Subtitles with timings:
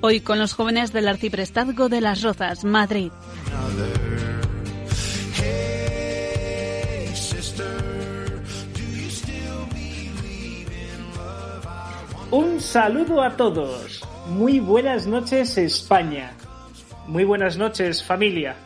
[0.00, 3.10] Hoy con los jóvenes del Arciprestazgo de las Rozas, Madrid.
[12.30, 14.02] Un saludo a todos.
[14.28, 16.32] Muy buenas noches España.
[17.06, 18.56] Muy buenas noches familia.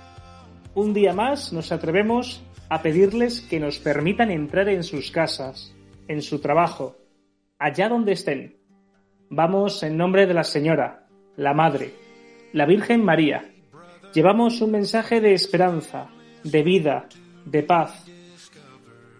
[0.74, 5.74] Un día más nos atrevemos a pedirles que nos permitan entrar en sus casas,
[6.08, 6.96] en su trabajo,
[7.58, 8.59] allá donde estén.
[9.32, 11.94] Vamos en nombre de la Señora, la Madre,
[12.52, 13.48] la Virgen María.
[14.12, 16.08] Llevamos un mensaje de esperanza,
[16.42, 17.06] de vida,
[17.44, 18.06] de paz.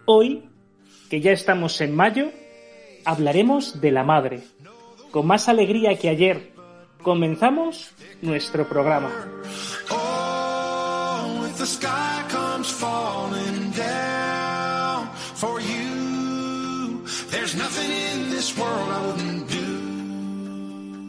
[0.05, 0.49] Hoy,
[1.09, 2.29] que ya estamos en mayo,
[3.05, 4.41] hablaremos de la Madre.
[5.11, 6.51] Con más alegría que ayer,
[7.01, 9.11] comenzamos nuestro programa.
[9.91, 10.21] Oh.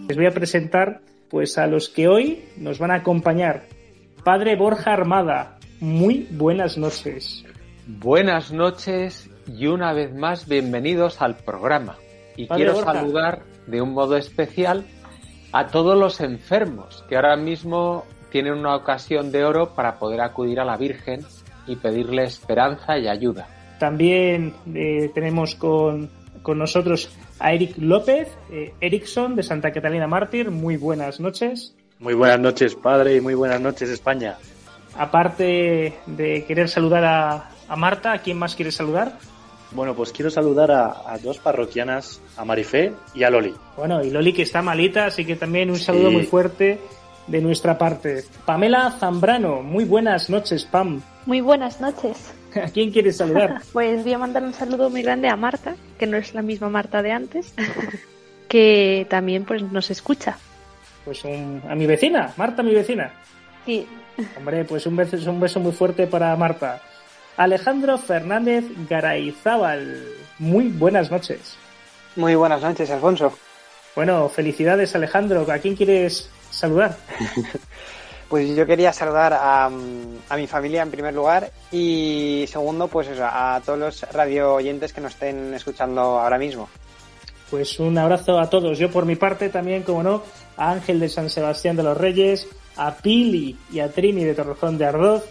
[0.08, 1.00] Les voy a presentar
[1.30, 3.64] pues a los que hoy nos van a acompañar.
[4.24, 7.44] Padre Borja Armada, muy buenas noches.
[7.86, 11.96] Buenas noches y una vez más bienvenidos al programa.
[12.36, 12.92] Y Padre quiero Borja.
[12.94, 14.84] saludar de un modo especial
[15.52, 20.58] a todos los enfermos que ahora mismo tienen una ocasión de oro para poder acudir
[20.60, 21.20] a la Virgen
[21.66, 23.46] y pedirle esperanza y ayuda.
[23.78, 26.10] También eh, tenemos con,
[26.42, 31.74] con nosotros a Eric López, eh, Erickson de Santa Catalina Mártir, muy buenas noches.
[31.98, 34.36] Muy buenas noches, padre, y muy buenas noches, España.
[34.98, 39.18] Aparte de querer saludar a, a Marta, ¿a quién más quieres saludar?
[39.72, 43.54] Bueno, pues quiero saludar a, a dos parroquianas, a Marifé y a Loli.
[43.76, 46.14] Bueno, y Loli que está malita, así que también un saludo Sí.
[46.16, 46.78] muy fuerte
[47.26, 48.24] de nuestra parte.
[48.44, 51.00] Pamela Zambrano, muy buenas noches, Pam.
[51.24, 52.34] Muy buenas noches.
[52.56, 53.62] ¿A quién quieres saludar?
[53.72, 56.68] Pues voy a mandar un saludo muy grande a Marta, que no es la misma
[56.68, 57.54] Marta de antes,
[58.48, 60.36] que también pues nos escucha.
[61.04, 63.12] Pues un- a mi vecina, Marta, mi vecina.
[63.66, 63.86] Sí,
[64.36, 66.82] Hombre, pues un beso, un beso muy fuerte para Marta.
[67.38, 70.04] Alejandro Fernández Garayzábal,
[70.38, 71.56] muy buenas noches.
[72.14, 73.32] Muy buenas noches, Alfonso.
[73.96, 75.46] Bueno, felicidades Alejandro.
[75.50, 76.96] ¿A quién quieres saludar?
[78.32, 83.78] Pues yo quería saludar a, mi familia en primer lugar y segundo, pues a todos
[83.78, 86.66] los radio oyentes que nos estén escuchando ahora mismo.
[87.50, 88.78] Pues un abrazo a todos.
[88.78, 90.22] Yo por mi parte también, como no,
[90.56, 94.78] a Ángel de San Sebastián de los Reyes, a Pili y a Trini de Torrejón
[94.78, 95.26] de Ardoz,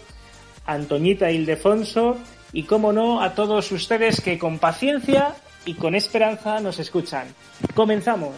[0.64, 2.18] a Antoñita e Ildefonso
[2.52, 5.34] y, como no, a todos ustedes que con paciencia
[5.64, 7.34] y con esperanza nos escuchan.
[7.74, 8.36] Comenzamos.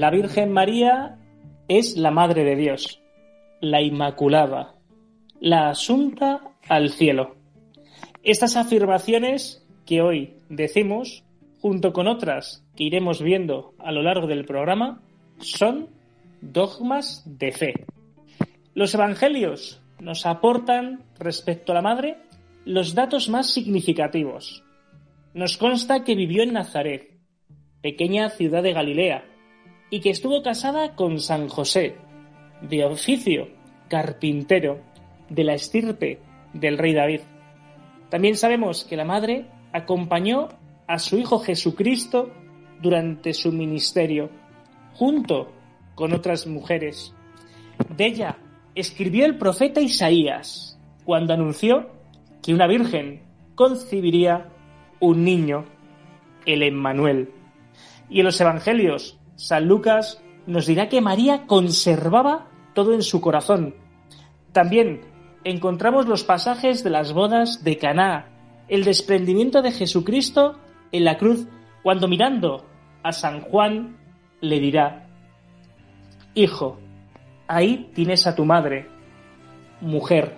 [0.00, 1.18] La Virgen María
[1.68, 3.02] es la Madre de Dios,
[3.60, 4.76] la Inmaculada,
[5.40, 6.40] la Asunta
[6.70, 7.36] al cielo.
[8.22, 11.22] Estas afirmaciones que hoy decimos,
[11.60, 15.02] junto con otras que iremos viendo a lo largo del programa,
[15.38, 15.90] son
[16.40, 17.74] dogmas de fe.
[18.72, 22.16] Los evangelios nos aportan respecto a la Madre
[22.64, 24.64] los datos más significativos.
[25.34, 27.18] Nos consta que vivió en Nazaret,
[27.82, 29.26] pequeña ciudad de Galilea,
[29.90, 31.96] y que estuvo casada con San José,
[32.62, 33.48] de oficio
[33.88, 34.80] carpintero,
[35.28, 36.20] de la estirpe
[36.52, 37.20] del rey David.
[38.08, 40.48] También sabemos que la madre acompañó
[40.86, 42.30] a su hijo Jesucristo
[42.80, 44.30] durante su ministerio,
[44.94, 45.52] junto
[45.94, 47.14] con otras mujeres.
[47.96, 48.38] De ella
[48.74, 51.90] escribió el profeta Isaías cuando anunció
[52.42, 53.22] que una virgen
[53.54, 54.48] concibiría
[55.00, 55.64] un niño,
[56.46, 57.30] el Emmanuel.
[58.08, 63.74] Y en los evangelios, San Lucas nos dirá que María conservaba todo en su corazón.
[64.52, 65.00] También
[65.44, 68.28] encontramos los pasajes de las bodas de Caná,
[68.68, 70.58] el desprendimiento de Jesucristo
[70.92, 71.48] en la cruz,
[71.82, 72.66] cuando mirando
[73.02, 73.96] a San Juan
[74.42, 75.08] le dirá,
[76.34, 76.78] Hijo,
[77.48, 78.88] ahí tienes a tu madre,
[79.80, 80.36] mujer,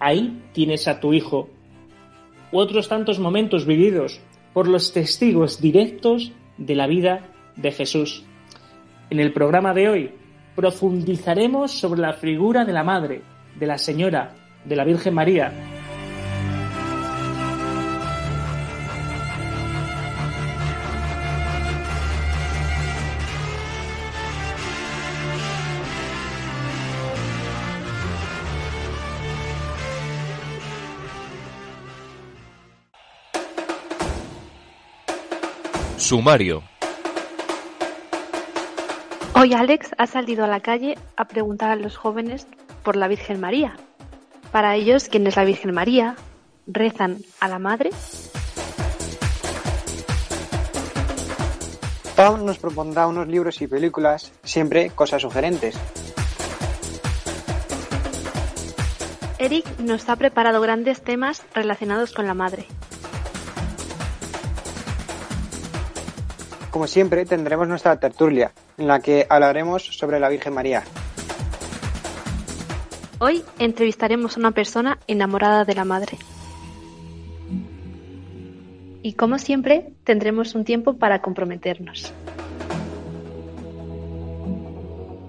[0.00, 1.50] ahí tienes a tu hijo.
[2.50, 4.22] U otros tantos momentos vividos
[4.54, 8.24] por los testigos directos de la vida de Jesús.
[9.10, 10.10] En el programa de hoy
[10.54, 13.22] profundizaremos sobre la figura de la Madre,
[13.58, 15.52] de la Señora, de la Virgen María.
[35.98, 36.75] Sumario.
[39.46, 42.48] Hoy Alex ha salido a la calle a preguntar a los jóvenes
[42.82, 43.76] por la Virgen María.
[44.50, 46.16] Para ellos, ¿quién es la Virgen María?
[46.66, 47.90] ¿Rezan a la Madre?
[52.16, 55.78] Pau nos propondrá unos libros y películas, siempre cosas sugerentes.
[59.38, 62.66] Eric nos ha preparado grandes temas relacionados con la Madre.
[66.76, 70.82] Como siempre, tendremos nuestra tertulia, en la que hablaremos sobre la Virgen María.
[73.18, 76.18] Hoy entrevistaremos a una persona enamorada de la Madre.
[79.02, 82.12] Y como siempre, tendremos un tiempo para comprometernos.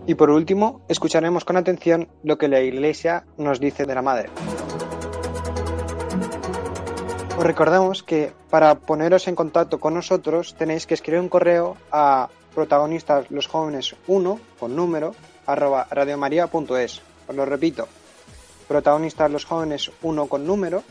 [0.06, 4.28] Y por último, escucharemos con atención lo que la Iglesia nos dice de la Madre.
[7.38, 12.30] Os recordamos que para poneros en contacto con nosotros tenéis que escribir un correo a
[12.56, 15.14] protagonistas los jóvenes 1 con número
[15.46, 17.02] arroba radiomaria.es.
[17.30, 17.88] Os lo repito,
[18.68, 20.82] protagonistas los jóvenes 1 con número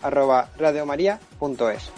[0.00, 1.90] arroba radiomaria.es.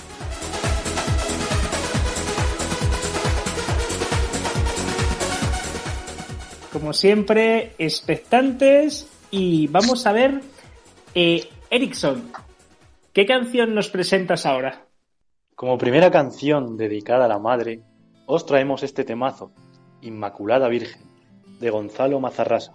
[6.72, 10.40] Como siempre, expectantes y vamos a ver,
[11.14, 12.32] eh, Erickson,
[13.18, 14.86] ¿qué canción nos presentas ahora?
[15.56, 17.82] Como primera canción dedicada a la madre,
[18.26, 19.50] os traemos este temazo,
[20.02, 21.02] Inmaculada Virgen,
[21.58, 22.74] de Gonzalo Mazarrasa.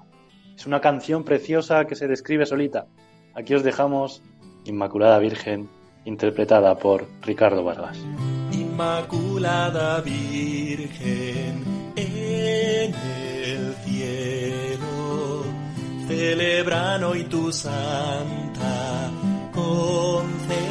[0.53, 2.87] Es una canción preciosa que se describe solita.
[3.33, 4.21] Aquí os dejamos
[4.65, 5.69] Inmaculada Virgen,
[6.03, 7.97] interpretada por Ricardo Vargas.
[8.51, 11.63] Inmaculada Virgen
[11.95, 12.93] en
[13.45, 15.43] el cielo,
[16.09, 19.09] celebran hoy tu santa
[19.53, 20.63] concepción.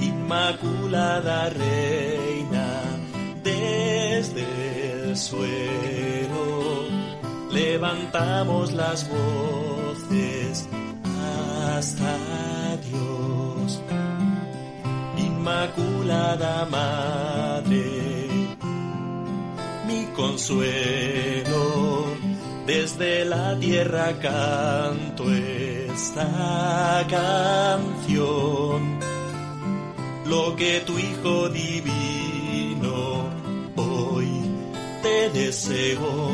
[0.00, 2.82] Inmaculada Reina,
[3.42, 4.44] desde
[4.92, 6.84] el suelo,
[7.50, 10.68] levantamos las voces
[11.76, 12.16] hasta
[12.88, 13.80] Dios.
[15.16, 17.84] Inmaculada Madre,
[19.86, 22.06] mi consuelo,
[22.66, 28.98] desde la tierra canto esta canción,
[30.26, 33.30] lo que tu Hijo divino
[33.76, 34.28] hoy
[35.02, 36.30] te deseo,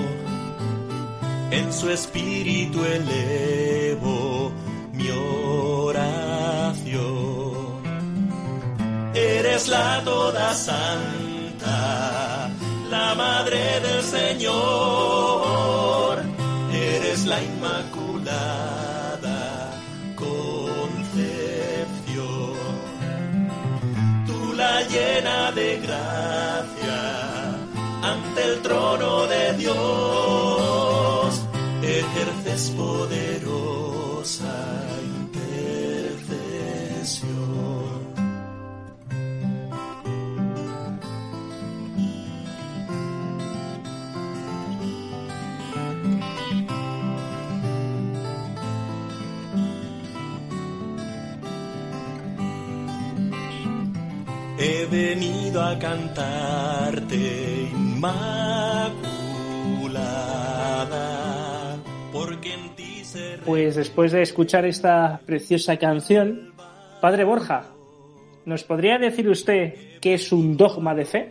[1.50, 4.52] en su espíritu elevo
[4.95, 5.92] mi oración.
[9.14, 12.50] Eres la toda santa,
[12.90, 15.12] la madre del Señor.
[17.26, 17.81] La inmaculada
[20.17, 21.07] concepción.
[24.26, 27.55] Tú la llena de gracia
[28.02, 31.43] ante el trono de Dios.
[31.83, 33.72] Ejerces poderosa
[55.52, 58.97] venido a cantarte, Inmaculada,
[62.11, 63.38] porque en ti se...
[63.44, 66.54] Pues después de escuchar esta preciosa canción,
[67.02, 67.66] Padre Borja,
[68.47, 71.30] ¿nos podría decir usted qué es un dogma de fe?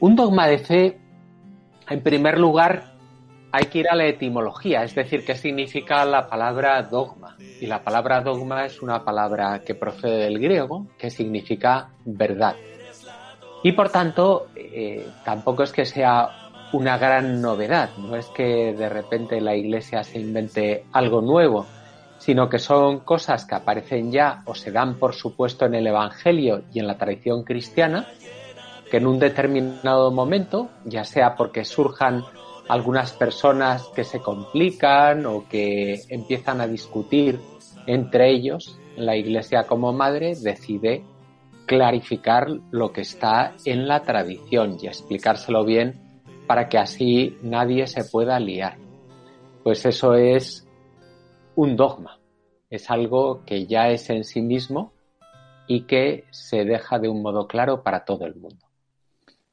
[0.00, 0.98] Un dogma de fe,
[1.88, 2.92] en primer lugar,
[3.52, 7.38] hay que ir a la etimología, es decir, qué significa la palabra dogma.
[7.38, 12.54] Y la palabra dogma es una palabra que procede del griego, que significa verdad.
[13.62, 18.88] Y por tanto, eh, tampoco es que sea una gran novedad, no es que de
[18.88, 21.66] repente la Iglesia se invente algo nuevo,
[22.18, 26.62] sino que son cosas que aparecen ya o se dan por supuesto en el Evangelio
[26.72, 28.06] y en la tradición cristiana,
[28.90, 32.24] que en un determinado momento, ya sea porque surjan
[32.68, 37.40] algunas personas que se complican o que empiezan a discutir
[37.86, 41.02] entre ellos, la Iglesia como madre decide
[41.68, 46.00] clarificar lo que está en la tradición y explicárselo bien
[46.48, 48.78] para que así nadie se pueda liar.
[49.62, 50.66] Pues eso es
[51.54, 52.18] un dogma,
[52.70, 54.92] es algo que ya es en sí mismo
[55.68, 58.64] y que se deja de un modo claro para todo el mundo.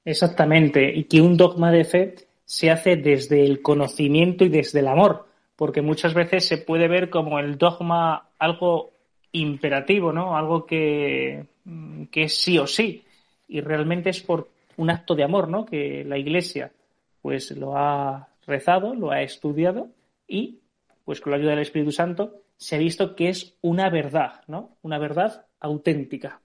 [0.05, 4.87] Exactamente, y que un dogma de fe se hace desde el conocimiento y desde el
[4.87, 8.93] amor, porque muchas veces se puede ver como el dogma algo
[9.33, 10.37] imperativo, ¿no?
[10.37, 11.45] Algo que,
[12.11, 13.03] que es sí o sí,
[13.47, 15.65] y realmente es por un acto de amor, ¿no?
[15.65, 16.71] Que la Iglesia
[17.21, 19.89] pues lo ha rezado, lo ha estudiado
[20.27, 20.59] y
[21.03, 24.77] pues con la ayuda del Espíritu Santo se ha visto que es una verdad, ¿no?
[24.81, 26.41] Una verdad auténtica.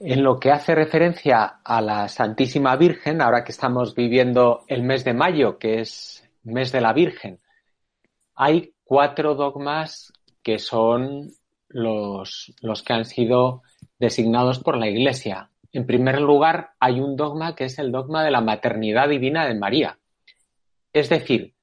[0.00, 5.04] En lo que hace referencia a la Santísima Virgen, ahora que estamos viviendo el mes
[5.04, 7.40] de mayo, que es mes de la Virgen,
[8.34, 11.32] hay cuatro dogmas que son
[11.68, 13.62] los, los que han sido
[13.98, 15.50] designados por la Iglesia.
[15.72, 19.54] En primer lugar, hay un dogma que es el dogma de la maternidad divina de
[19.54, 19.98] María.
[20.92, 21.54] Es decir,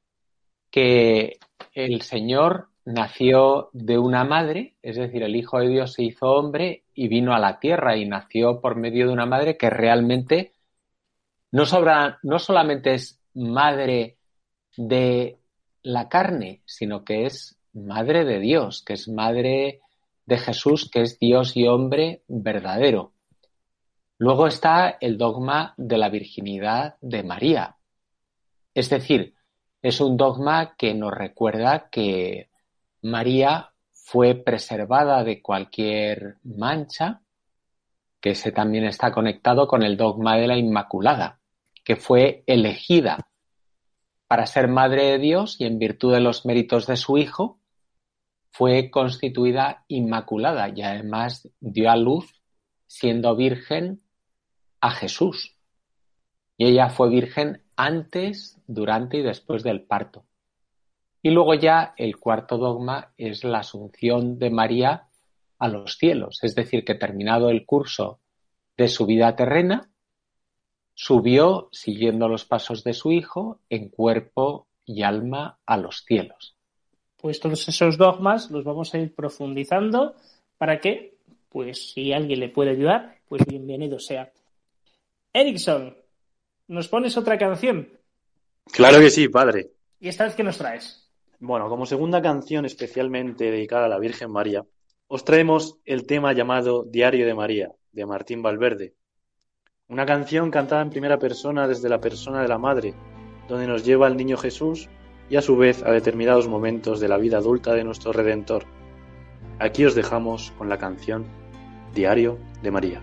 [0.69, 1.39] que
[1.73, 6.83] el Señor nació de una madre, es decir, el Hijo de Dios se hizo hombre
[6.93, 10.53] y vino a la tierra y nació por medio de una madre que realmente
[11.51, 11.65] no,
[12.39, 14.17] solamente es madre
[14.75, 15.37] de
[15.83, 19.79] la carne, sino que es madre de Dios, que es madre
[20.25, 23.13] de Jesús, que es Dios y hombre verdadero.
[24.17, 27.75] Luego está el dogma de la virginidad de María.
[28.73, 29.35] Es decir,
[29.81, 32.49] es un dogma que nos recuerda que
[33.01, 37.21] María fue preservada de cualquier mancha,
[38.21, 41.39] que ese también está conectado con el dogma de la Inmaculada,
[41.83, 43.27] que fue elegida
[44.27, 47.59] para ser madre de Dios y en virtud de los méritos de su Hijo,
[48.57, 52.41] fue constituida Inmaculada y además dio a luz
[52.87, 54.01] siendo virgen
[54.79, 55.57] a Jesús.
[56.57, 60.23] Y ella fue virgen antes, durante y después del parto.
[61.21, 65.09] Y luego ya el cuarto dogma es la asunción de María
[65.59, 68.21] a los cielos, es decir, que terminado el curso
[68.77, 69.89] de su vida terrena,
[70.93, 76.54] subió, siguiendo los pasos de su Hijo, en cuerpo y alma a los cielos.
[77.25, 80.13] Pues todos esos dogmas los vamos a ir profundizando
[80.59, 81.17] para que,
[81.49, 84.31] pues si alguien le puede ayudar, pues bienvenido sea.
[85.33, 85.97] Erickson,
[86.67, 87.89] ¿nos pones otra canción?
[88.71, 89.71] Claro que sí, padre.
[89.99, 91.09] ¿Y esta vez qué nos traes?
[91.39, 94.63] Bueno, como segunda canción especialmente dedicada a la Virgen María,
[95.07, 98.93] os traemos el tema llamado Diario de María, de Martín Valverde.
[99.87, 102.93] Una canción cantada en primera persona desde la persona de la Madre,
[103.47, 104.87] donde nos lleva al niño Jesús
[105.29, 108.63] y a su vez a determinados momentos de la vida adulta de nuestro Redentor.
[109.59, 111.25] Aquí os dejamos con la canción
[111.93, 113.01] Diario de María.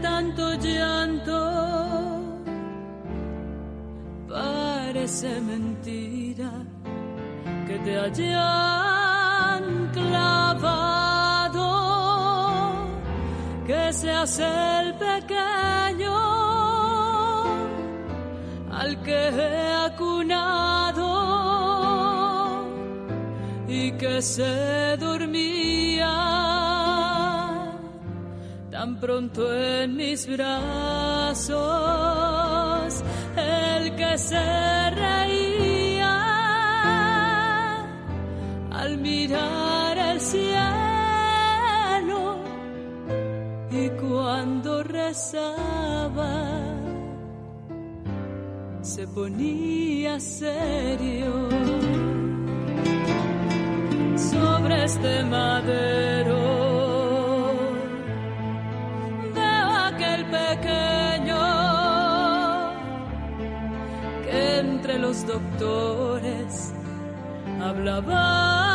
[0.00, 1.38] tanto llanto
[4.28, 6.52] parece mentira
[7.72, 11.68] que te hayan clavado,
[13.66, 16.18] que seas el pequeño
[18.70, 21.08] al que he acunado
[23.66, 26.12] y que se dormía
[28.70, 31.54] tan pronto en mis brazos,
[33.36, 35.91] el que se reía
[45.12, 46.32] rezaba
[48.80, 51.50] se ponía serio
[54.16, 56.40] sobre este madero
[60.40, 61.44] pequeño
[64.24, 66.72] que entre los doctores
[67.60, 68.71] hablaba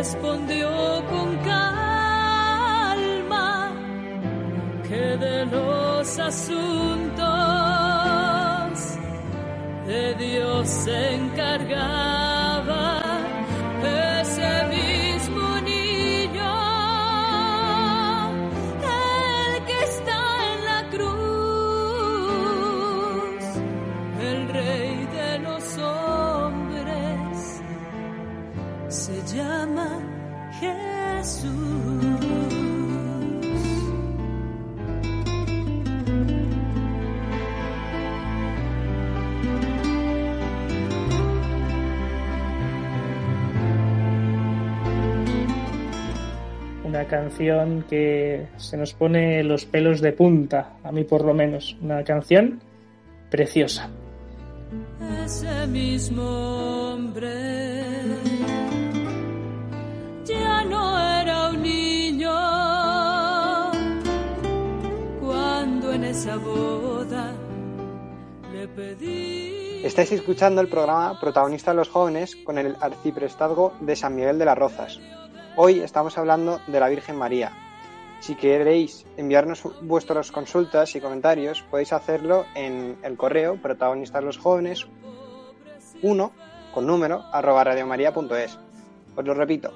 [0.00, 0.70] respondió
[1.10, 2.00] con calma
[4.88, 7.18] que de los asuntos
[9.86, 12.39] de Dios se encargaba.
[47.00, 51.74] Una canción que se nos pone los pelos de punta, a mí por lo menos.
[51.80, 52.60] Una canción
[53.30, 53.88] preciosa.
[55.24, 56.22] Ese mismo
[56.92, 58.02] hombre
[60.26, 62.36] ya no era un niño
[65.22, 67.32] cuando en esa boda
[68.52, 69.80] le pedí.
[69.86, 74.44] Estáis escuchando el programa Protagonista de los Jóvenes con el arciprestazgo de San Miguel de
[74.44, 75.00] las Rozas.
[75.62, 77.52] Hoy estamos hablando de la Virgen María.
[78.20, 84.86] Si queréis enviarnos vuestras consultas y comentarios, podéis hacerlo en el correo protagonistas los jóvenes
[86.00, 86.32] 1
[86.72, 88.58] con número arroba radiomaria.es.
[89.14, 89.70] Os lo repito,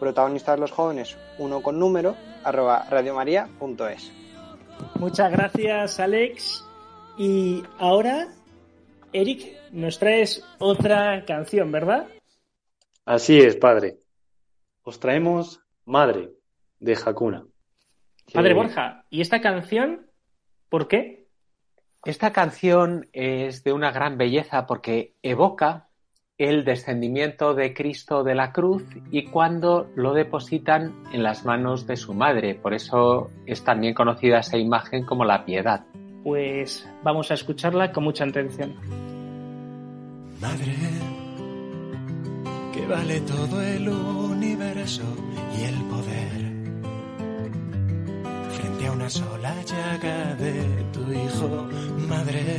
[0.00, 4.10] protagonistas los jóvenes 1 con número arroba radiomaria.es.
[4.98, 6.64] Muchas gracias, Alex.
[7.18, 8.28] Y ahora,
[9.12, 12.06] Eric, nos traes otra canción, ¿verdad?
[13.04, 13.98] Así es, padre.
[14.84, 16.30] Os traemos Madre
[16.78, 17.44] de Hakuna.
[18.32, 18.54] Padre Sí.
[18.54, 20.06] Borja, ¿y esta canción
[20.68, 21.26] por qué?
[22.04, 25.88] Esta canción es de una gran belleza porque evoca
[26.36, 31.96] el descendimiento de Cristo de la cruz y cuando lo depositan en las manos de
[31.96, 32.54] su madre.
[32.54, 35.86] Por eso es también conocida esa imagen como la piedad.
[36.22, 38.74] Pues vamos a escucharla con mucha atención.
[40.40, 40.74] Madre,
[42.74, 44.53] que vale todo el universo
[44.84, 46.40] y el poder.
[48.54, 50.52] Frente a una sola llaga de
[50.92, 51.68] tu hijo,
[52.06, 52.58] madre,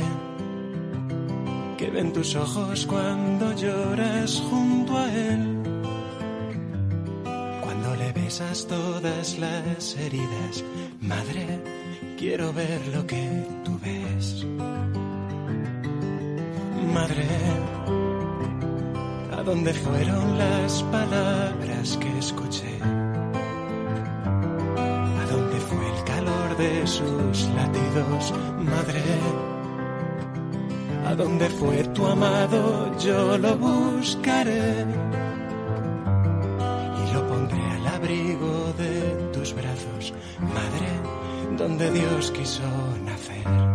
[1.78, 5.62] que ven tus ojos cuando lloras junto a él.
[7.62, 10.64] Cuando le besas todas las heridas,
[11.00, 11.62] madre,
[12.18, 14.44] quiero ver lo que tú ves.
[16.92, 17.24] Madre,
[17.86, 18.05] ¿a
[19.46, 22.80] dónde fueron las palabras que escuché?
[25.20, 29.04] ¿A dónde fue el calor de sus latidos, madre?
[31.06, 32.98] ¿A dónde fue tu amado?
[32.98, 34.84] Yo lo buscaré
[37.00, 40.90] y lo pondré al abrigo de tus brazos, madre,
[41.56, 42.64] donde Dios quiso
[43.04, 43.65] nacer.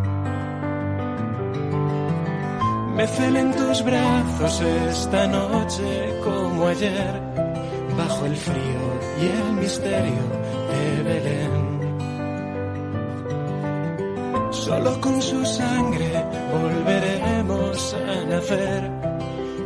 [3.07, 7.19] Celen tus brazos esta noche como ayer,
[7.97, 10.23] bajo el frío y el misterio
[10.71, 11.71] de Belén.
[14.51, 18.91] Solo con su sangre volveremos a nacer,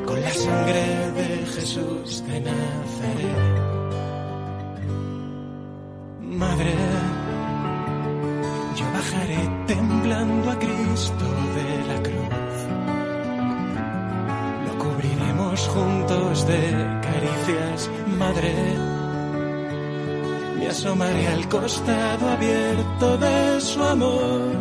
[0.05, 3.64] con la sangre de Jesús de Nazaret.
[20.59, 24.51] Me asomaré al costado abierto de su amor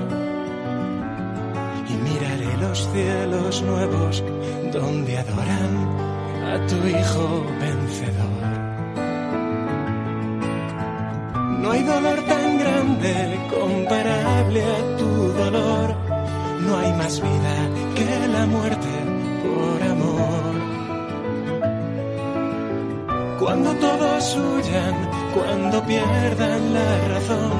[1.88, 4.22] y miraré los cielos nuevos
[4.72, 5.74] donde adoran
[6.52, 8.34] a tu Hijo vencedor.
[11.60, 15.96] No hay dolor tan grande comparable a tu dolor.
[16.60, 17.56] No hay más vida
[17.94, 18.73] que la muerte
[23.44, 24.94] Cuando todos huyan,
[25.34, 27.52] cuando pierdan la razón,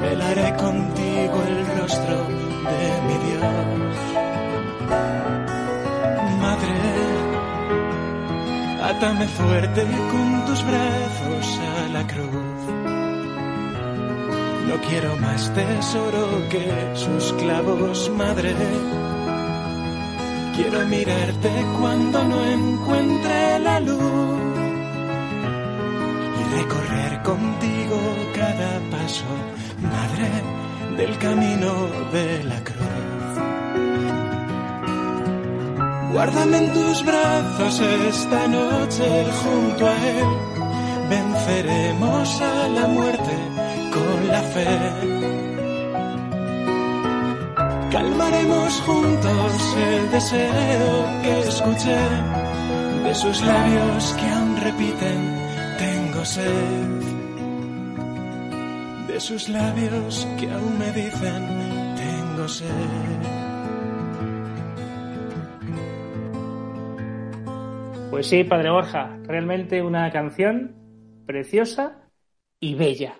[0.00, 2.16] velaré contigo el rostro
[2.70, 3.96] de mi Dios.
[6.40, 6.78] Madre,
[8.80, 12.60] átame fuerte con tus brazos a la cruz.
[14.68, 18.54] No quiero más tesoro que sus clavos, madre.
[20.54, 24.45] Quiero mirarte cuando no encuentre la luz
[27.26, 27.98] contigo
[28.36, 29.24] cada paso,
[29.82, 30.30] madre,
[30.96, 31.72] del camino
[32.12, 33.32] de la cruz.
[36.12, 39.08] Guárdame en tus brazos esta noche
[39.42, 40.30] junto a Él.
[41.10, 43.34] Venceremos a la muerte
[43.96, 44.68] con la fe.
[47.90, 49.52] Calmaremos juntos
[49.90, 52.02] el deseo que escuché
[53.04, 55.20] de sus labios que aún repiten,
[55.78, 56.95] tengo sed.
[59.16, 62.66] De sus labios que aún me dicen, tengo sed.
[68.10, 70.76] Pues sí, Padre Borja, realmente una canción
[71.24, 72.10] preciosa
[72.60, 73.18] y bella.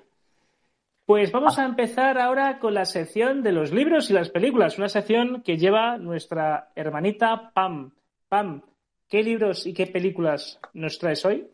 [1.07, 4.91] Pues vamos a empezar ahora con la sección de los libros y las películas, una
[4.91, 7.95] sección que lleva nuestra hermanita Pam.
[8.29, 8.61] Pam,
[9.09, 11.49] ¿qué libros y qué películas nos traes hoy?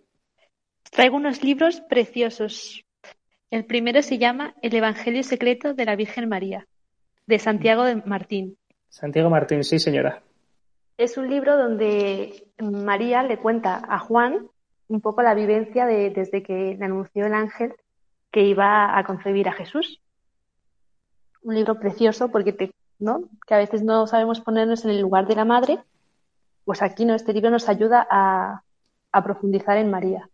[0.91, 2.85] Traigo unos libros preciosos.
[3.53, 6.67] El primero se llama El Evangelio Secreto de la Virgen María,
[7.27, 8.57] de Santiago de Martín.
[8.89, 10.23] Santiago Martín, sí, señora.
[10.97, 14.49] Es un libro donde María le cuenta a Juan
[14.89, 17.75] un poco la vivencia de, desde que le anunció el ángel
[18.31, 20.01] que iba a concebir a Jesús.
[21.43, 23.25] Un libro precioso porque te, ¿no?
[23.47, 25.79] que a veces no sabemos ponernos en el lugar de la madre.
[26.65, 28.63] Pues aquí no, este libro nos ayuda a,
[29.13, 30.31] a profundizar en María.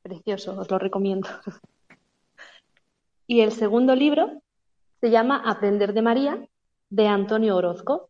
[0.00, 1.28] Precioso, os lo recomiendo.
[3.28, 4.42] Y el segundo libro
[5.02, 6.48] se llama Aprender de María,
[6.88, 8.08] de Antonio Orozco.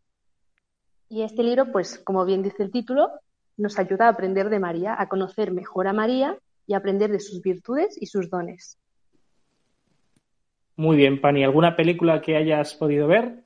[1.09, 3.11] Y este libro, pues, como bien dice el título,
[3.57, 7.19] nos ayuda a aprender de María, a conocer mejor a María y a aprender de
[7.19, 8.79] sus virtudes y sus dones.
[10.77, 11.43] Muy bien, Pani.
[11.43, 13.43] ¿Alguna película que hayas podido ver?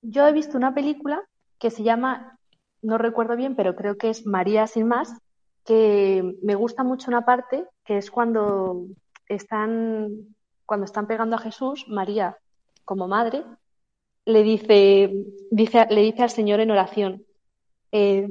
[0.00, 1.20] Yo he visto una película
[1.58, 2.38] que se llama,
[2.82, 5.12] no recuerdo bien, pero creo que es María sin más,
[5.64, 8.86] que me gusta mucho una parte que es cuando
[9.28, 10.35] están,
[10.66, 12.38] cuando están pegando a Jesús, María
[12.84, 13.44] como madre
[14.26, 15.10] le dice,
[15.50, 17.24] le dice al Señor en oración,
[17.92, 18.28] eh,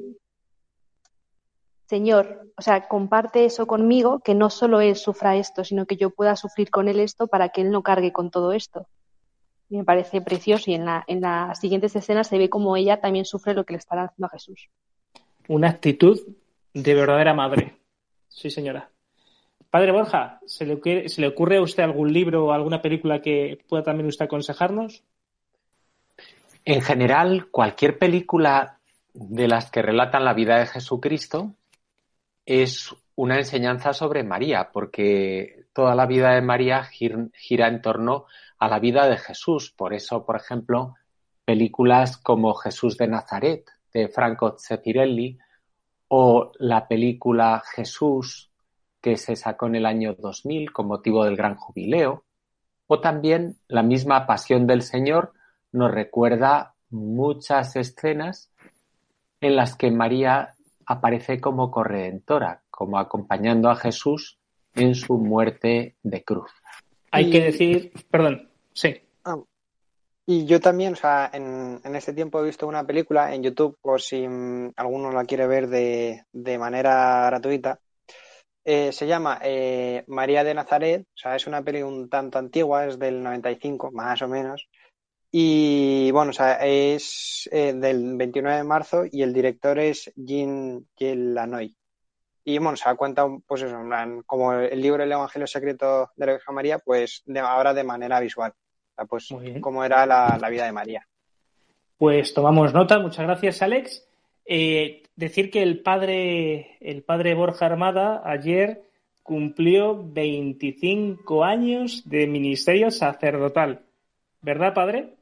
[1.87, 6.09] Señor, o sea, comparte eso conmigo, que no solo Él sufra esto, sino que yo
[6.09, 8.87] pueda sufrir con Él esto para que Él no cargue con todo esto.
[9.69, 12.99] Y me parece precioso y en, la, en las siguientes escenas se ve como ella
[12.99, 14.69] también sufre lo que le está haciendo a Jesús.
[15.47, 16.19] Una actitud
[16.73, 17.77] de verdadera madre.
[18.27, 18.89] Sí, señora.
[19.69, 23.21] Padre Borja, ¿se le, ocurre, ¿se le ocurre a usted algún libro o alguna película
[23.21, 25.03] que pueda también usted aconsejarnos?
[26.63, 28.79] En general, cualquier película
[29.13, 31.53] de las que relatan la vida de Jesucristo
[32.45, 38.25] es una enseñanza sobre María, porque toda la vida de María gira en torno
[38.59, 39.71] a la vida de Jesús.
[39.71, 40.95] Por eso, por ejemplo,
[41.45, 45.37] películas como Jesús de Nazaret, de Franco Zeffirelli,
[46.07, 48.49] o la película Jesús,
[49.05, 52.23] que se sacó en el año 2000 con motivo del Gran Jubileo,
[52.87, 55.33] o también la misma Pasión del Señor,
[55.71, 58.51] nos recuerda muchas escenas
[59.41, 60.55] en las que María
[60.87, 64.39] aparece como corredentora, como acompañando a Jesús
[64.73, 66.49] en su muerte de cruz.
[67.11, 69.03] Hay que decir, perdón, sí.
[69.23, 69.37] Ah,
[70.25, 73.77] y yo también, o sea, en, en, este tiempo he visto una película en YouTube,
[73.83, 77.79] por si mm, alguno la quiere ver de, de manera gratuita.
[78.67, 82.87] Eh, se llama eh, María de Nazaret, o sea, es una peli un tanto antigua,
[82.87, 84.67] es del 95, más o menos.
[85.31, 90.83] Y bueno, o sea, es eh, del 29 de marzo y el director es Jean
[90.99, 91.75] Lanoy.
[92.43, 93.77] Y bueno, se da cuenta, pues eso,
[94.25, 98.19] como el libro El Evangelio Secreto de la Virgen María, pues de, ahora de manera
[98.19, 98.51] visual.
[98.51, 99.29] O sea, pues
[99.61, 101.07] cómo era la, la, vida de María.
[101.97, 104.07] Pues tomamos nota, muchas gracias, Alex.
[104.45, 108.83] Eh, decir que el padre, el padre Borja Armada ayer
[109.23, 113.85] cumplió 25 años de ministerio sacerdotal.
[114.41, 115.15] ¿Verdad, padre?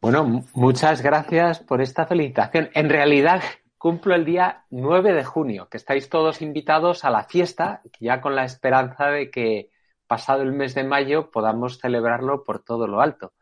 [0.00, 2.68] Bueno, muchas gracias por esta felicitación.
[2.74, 3.42] En realidad
[3.78, 8.34] cumplo el día 9 de junio, que estáis todos invitados a la fiesta, ya con
[8.34, 9.70] la esperanza de que
[10.06, 13.32] pasado el mes de mayo podamos celebrarlo por todo lo alto.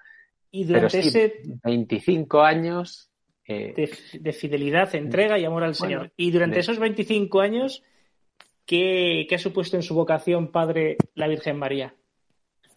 [0.51, 3.11] Y durante Pero sí, ese 25 años
[3.46, 6.12] eh, de, de, fidelidad, entrega y amor al Señor.
[6.16, 6.61] Y durante de...
[6.61, 7.83] esos 25 años,
[8.64, 11.94] ¿qué, ¿qué ha supuesto en su vocación, Padre, la Virgen María?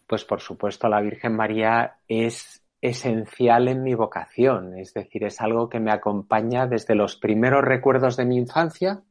[0.06, 5.68] Pues por supuesto, la Virgen María es esencial en mi vocación, es decir, es algo
[5.68, 9.02] que me acompaña desde los primeros recuerdos de mi infancia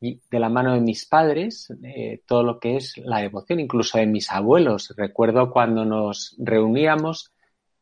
[0.00, 3.98] y de la mano de mis padres, eh, todo lo que es la devoción, incluso
[3.98, 4.94] de mis abuelos.
[4.96, 7.32] Recuerdo cuando nos reuníamos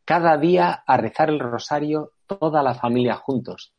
[0.05, 3.73] cada día a rezar el rosario toda la familia juntos.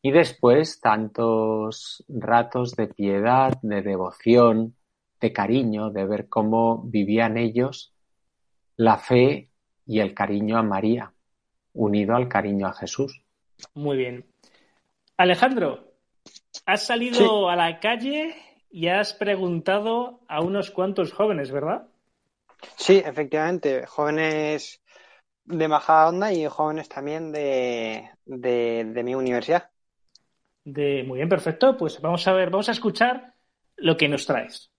[0.00, 4.76] Y después tantos ratos de piedad, de devoción,
[5.20, 7.94] de cariño, de ver cómo vivían ellos
[8.76, 9.50] la fe
[9.86, 11.12] y el cariño a María,
[11.72, 13.22] unido al cariño a Jesús.
[13.74, 14.26] Muy bien.
[15.16, 15.92] Alejandro,
[16.66, 17.52] has salido sí.
[17.52, 18.34] a la calle
[18.70, 21.86] y has preguntado a unos cuantos jóvenes, ¿verdad?
[22.76, 24.81] Sí, efectivamente, jóvenes
[25.44, 29.70] de Majadahonda y jóvenes también de, de, de mi universidad.
[30.64, 31.76] De, muy bien, perfecto.
[31.76, 33.34] Pues vamos a ver, vamos a escuchar
[33.76, 34.70] lo que nos traes.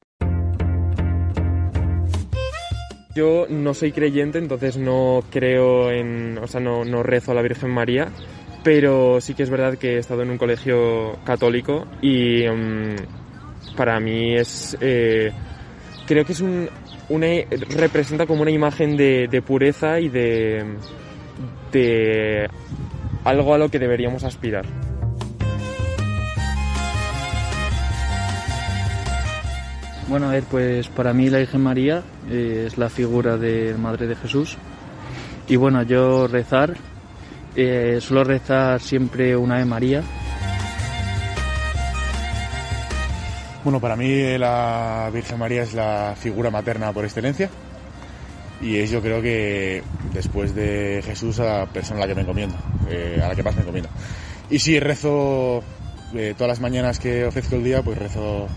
[3.15, 7.43] Yo no soy creyente, entonces no creo en, o sea, no, no rezo a la
[7.43, 8.10] Virgen María,
[8.63, 12.95] pero sí que es verdad que he estado en un colegio católico y um,
[13.78, 15.32] para mí es, eh,
[16.08, 16.67] creo que es un,
[17.19, 20.65] representa como una imagen de, pureza y de,
[21.71, 22.49] de
[23.23, 24.65] algo a lo que deberíamos aspirar.
[30.08, 34.06] Bueno, a ver, pues para mí la Virgen María eh, es la figura de Madre
[34.06, 34.58] de Jesús.
[35.47, 36.76] Y bueno, yo rezar,
[37.56, 40.04] eh, suelo rezar siempre una de María.
[43.63, 47.49] Bueno, para mí la Virgen María es la figura materna por excelencia.
[48.62, 52.21] Y es yo creo que después de Jesús a la persona a la que me
[52.21, 52.56] encomiendo,
[52.89, 53.89] eh, a la que más me encomiendo.
[54.49, 55.63] Y sí, rezo
[56.13, 58.47] eh, todas las mañanas que ofrezco el día, pues rezo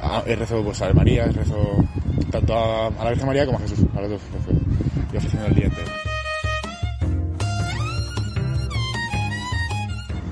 [0.00, 1.84] Ah, he rezo pues, a María, rezo
[2.30, 4.20] tanto a, a, la Virgen María como a Jesús, a los dos
[5.12, 6.07] y ofreciendo el día entero.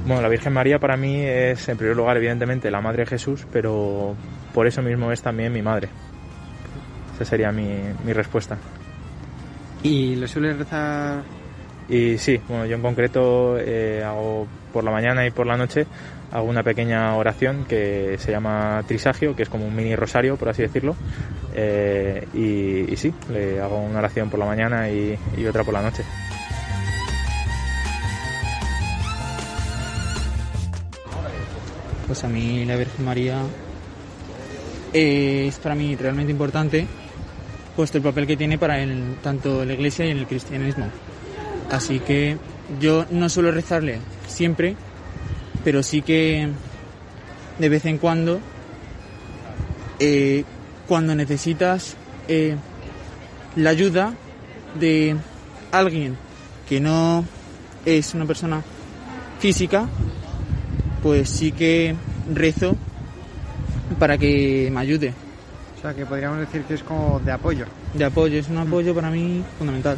[0.06, 3.44] Bueno, la Virgen María para mí es en primer lugar evidentemente la Madre de Jesús,
[3.52, 4.14] pero
[4.54, 5.88] por eso mismo es también mi madre.
[7.16, 8.56] Esa sería mi, mi respuesta.
[9.82, 11.22] ¿Y lo sueles rezar?
[11.88, 15.86] Y sí, bueno, yo en concreto eh, hago por la mañana y por la noche
[16.30, 20.50] hago una pequeña oración que se llama trisagio, que es como un mini rosario, por
[20.50, 20.94] así decirlo.
[21.52, 25.74] Eh, y, y, sí, le hago una oración por la mañana y, y otra por
[25.74, 26.04] la noche.
[32.06, 33.42] Pues a mí la Virgen María
[34.92, 36.86] es para mí realmente importante,
[37.74, 40.88] puesto el papel que tiene para el, tanto la Iglesia y el cristianismo.
[41.70, 42.38] Así que
[42.80, 44.76] yo no suelo rezarle siempre,
[45.64, 46.48] pero sí que
[47.58, 48.40] de vez en cuando,
[49.98, 50.44] eh,
[50.86, 51.96] cuando necesitas
[52.28, 52.56] eh,
[53.56, 54.14] la ayuda
[54.78, 55.16] de
[55.72, 56.16] alguien
[56.68, 57.24] que no
[57.84, 58.62] es una persona
[59.38, 59.88] física,
[61.06, 61.94] pues sí que
[62.34, 62.74] rezo
[63.96, 65.14] para que me ayude.
[65.78, 67.64] O sea, que podríamos decir que es como de apoyo.
[67.94, 69.96] De apoyo, es un apoyo para mí fundamental.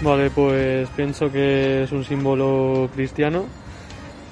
[0.00, 3.44] Vale, pues pienso que es un símbolo cristiano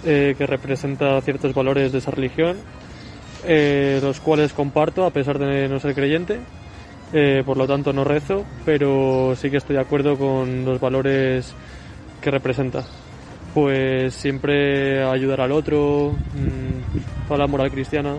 [0.03, 2.57] eh, que representa ciertos valores de esa religión,
[3.45, 6.41] eh, los cuales comparto a pesar de no ser creyente.
[7.13, 11.55] Eh, por lo tanto no rezo, pero sí que estoy de acuerdo con los valores
[12.23, 12.87] que representa.
[13.57, 18.19] Pues siempre ayudar al otro, mmm, toda la moral cristiana.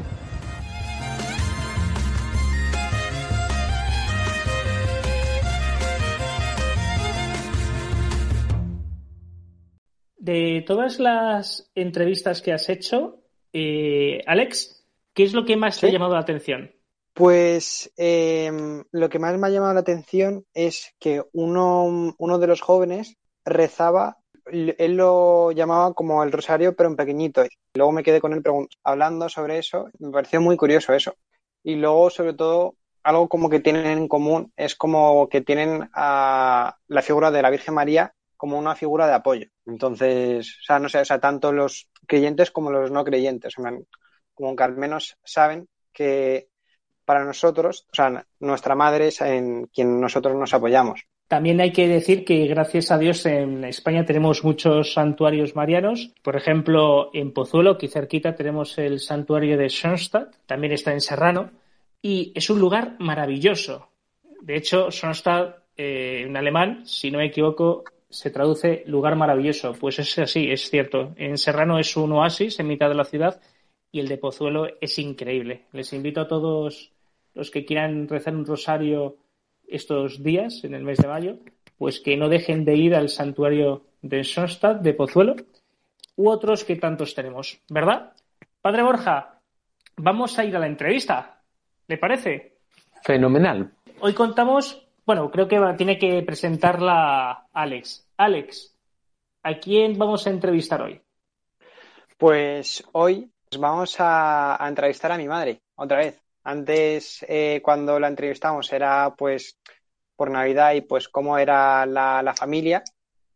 [10.18, 13.22] De todas las entrevistas que has hecho,
[13.54, 15.82] eh, Alex, ¿qué es lo que más ¿Sí?
[15.82, 16.72] te ha llamado la atención?
[17.14, 18.52] Pues eh,
[18.92, 23.20] lo que más me ha llamado la atención es que uno, uno de los jóvenes
[23.46, 24.18] rezaba,
[24.52, 27.44] él lo llamaba como el rosario, pero en pequeñito.
[27.74, 28.44] Luego me quedé con él
[28.84, 31.16] hablando sobre eso, me pareció muy curioso eso.
[31.64, 36.76] Y luego, sobre todo, algo como que tienen en común es como que tienen a
[36.88, 39.48] la figura de la Virgen María como una figura de apoyo.
[39.66, 43.56] Entonces, o sea, tanto los creyentes como los no creyentes,
[44.34, 46.50] como que al menos saben que
[47.04, 51.08] para nosotros, o sea, nuestra madre es en quien nosotros nos apoyamos.
[51.28, 56.14] También hay que decir que gracias a Dios en España tenemos muchos santuarios marianos.
[56.24, 61.52] Por ejemplo, en Pozuelo, aquí cerquita, tenemos el santuario de Schoenstatt, también está en Serrano,
[62.02, 63.90] y es un lugar maravilloso.
[64.42, 69.74] De hecho, Schoenstatt, eh, en alemán, si no me equivoco, se traduce lugar maravilloso.
[69.74, 71.14] Pues es así, es cierto.
[71.18, 73.42] En Serrano es un oasis en mitad de la ciudad
[73.92, 75.66] y el de Pozuelo es increíble.
[75.74, 76.94] Les invito a todos
[77.34, 79.18] los que quieran rezar un rosario
[79.68, 81.38] estos días, en el mes de mayo,
[81.78, 85.36] pues que no dejen de ir al santuario de Sonstad, de Pozuelo,
[86.16, 88.14] u otros que tantos tenemos, ¿verdad?
[88.62, 89.40] Padre Borja,
[89.98, 91.42] vamos a ir a la entrevista.
[91.88, 92.58] ¿Le parece?
[93.04, 93.72] Fenomenal.
[94.00, 98.10] Hoy contamos, bueno, creo que tiene que presentarla Alex.
[98.18, 98.76] Alex,
[99.44, 101.00] ¿a quién vamos a entrevistar hoy?
[102.18, 106.27] Pues hoy vamos a, a entrevistar a mi madre, otra vez.
[106.48, 109.60] Antes, eh, cuando la entrevistamos, era pues
[110.16, 112.86] por Navidad y pues cómo era la, la familia.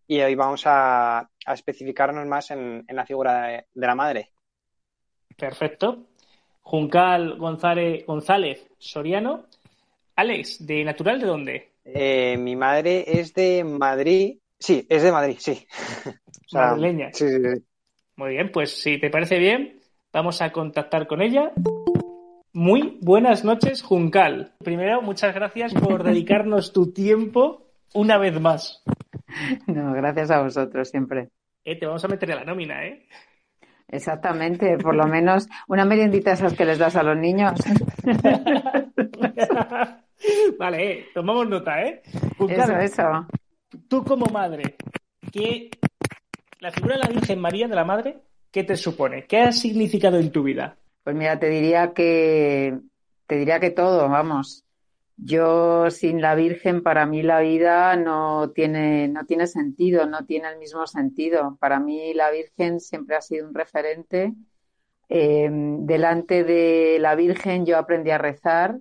[0.08, 4.30] Y hoy vamos a, a especificarnos más en, en la figura de, de, la madre.
[5.38, 6.08] Perfecto.
[6.62, 9.44] Juncal González, González Soriano.
[10.16, 11.72] Alex, ¿de natural de dónde?
[11.84, 14.38] Eh, mi madre es de Madrid.
[14.58, 15.68] Sí, es de Madrid, sí.
[16.46, 17.10] O sea, Madrileña.
[17.12, 17.64] Sí, sí, sí.
[18.16, 19.82] Muy bien, pues si te parece bien,
[20.14, 21.52] vamos a contactar con ella.
[22.54, 24.54] Muy buenas noches, Juncal.
[24.60, 28.84] Primero, muchas gracias por dedicarnos tu tiempo una vez más.
[29.68, 31.30] No, gracias a vosotros siempre.
[31.64, 33.08] Eh, te vamos a meter a la nómina, ¿eh?
[33.88, 37.54] Exactamente, por lo menos una meriendita esas que les das a los niños.
[40.60, 42.02] vale, eh, tomamos nota, ¿eh?
[42.04, 43.28] Eso, Juncal, eso.
[43.88, 44.76] tú como madre,
[45.32, 45.70] ¿qué...
[46.60, 48.18] la figura de la Virgen María, de la Madre,
[48.52, 49.26] ¿qué te supone?
[49.26, 50.76] ¿Qué ha significado en tu vida?
[51.04, 52.80] Pues mira, te diría que
[53.28, 54.66] te diría que todo, vamos.
[55.16, 60.50] Yo sin la Virgen, para mí la vida no tiene, no tiene sentido, no tiene
[60.50, 61.58] el mismo sentido.
[61.60, 64.34] Para mí la Virgen siempre ha sido un referente.
[65.10, 68.80] Eh, delante de la Virgen yo aprendí a rezar.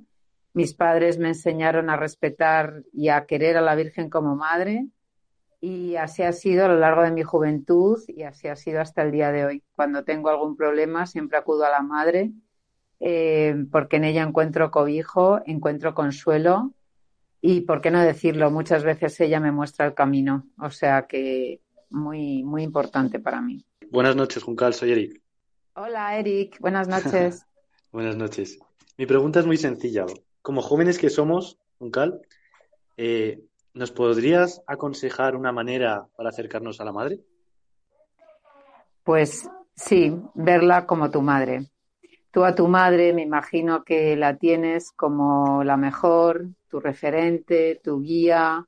[0.53, 4.87] Mis padres me enseñaron a respetar y a querer a la Virgen como madre.
[5.61, 9.03] Y así ha sido a lo largo de mi juventud y así ha sido hasta
[9.03, 9.63] el día de hoy.
[9.77, 12.33] Cuando tengo algún problema, siempre acudo a la madre,
[12.99, 16.73] eh, porque en ella encuentro cobijo, encuentro consuelo
[17.43, 20.47] y, por qué no decirlo, muchas veces ella me muestra el camino.
[20.59, 23.65] O sea que muy, muy importante para mí.
[23.91, 25.21] Buenas noches, Juncal, soy Eric.
[25.75, 26.59] Hola, Eric.
[26.61, 27.45] Buenas noches.
[27.93, 28.59] Buenas noches.
[28.97, 30.07] Mi pregunta es muy sencilla.
[30.43, 32.21] Como jóvenes que somos, Juncal,
[32.97, 33.43] eh,
[33.75, 37.21] ¿nos podrías aconsejar una manera para acercarnos a la madre?
[39.05, 41.71] Pues sí, verla como tu madre.
[42.31, 48.01] Tú a tu madre me imagino que la tienes como la mejor, tu referente, tu
[48.01, 48.67] guía,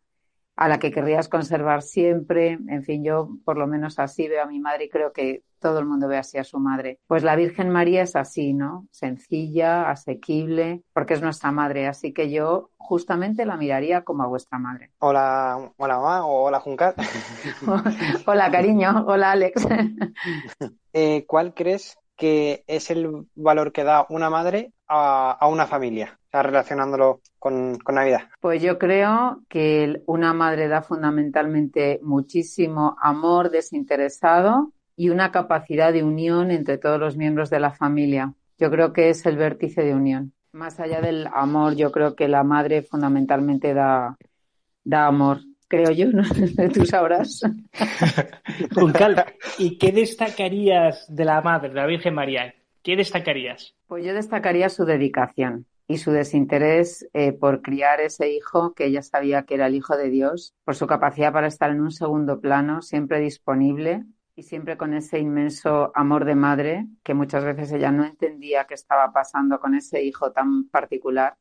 [0.56, 2.58] a la que querrías conservar siempre.
[2.68, 5.79] En fin, yo por lo menos así veo a mi madre y creo que todo
[5.79, 6.98] el mundo ve así a su madre.
[7.07, 8.87] Pues la Virgen María es así, ¿no?
[8.90, 11.87] Sencilla, asequible, porque es nuestra madre.
[11.87, 14.90] Así que yo justamente la miraría como a vuestra madre.
[14.98, 16.94] Hola, hola mamá o hola Juncal.
[18.27, 19.05] Hola, cariño.
[19.07, 19.66] Hola, Alex.
[20.94, 26.18] Eh, ¿Cuál crees que es el valor que da una madre a, a una familia?
[26.27, 28.29] O sea, relacionándolo con, con Navidad.
[28.40, 36.04] Pues yo creo que una madre da fundamentalmente muchísimo amor desinteresado y una capacidad de
[36.04, 38.34] unión entre todos los miembros de la familia.
[38.56, 40.32] Yo creo que es el vértice de unión.
[40.52, 44.16] Más allá del amor, yo creo que la madre fundamentalmente da,
[44.84, 45.40] da amor.
[45.66, 46.22] Creo yo, ¿no?
[46.72, 47.40] Tú sabrás.
[48.76, 49.24] Juncal,
[49.58, 52.54] ¿y qué destacarías de la Madre, de la Virgen María?
[52.84, 53.74] ¿Qué destacarías?
[53.88, 59.02] Pues yo destacaría su dedicación y su desinterés eh, por criar ese hijo que ella
[59.02, 62.40] sabía que era el hijo de Dios, por su capacidad para estar en un segundo
[62.40, 67.90] plano, siempre disponible y siempre con ese inmenso amor de madre que muchas veces ella
[67.90, 71.36] no entendía qué estaba pasando con ese hijo tan particular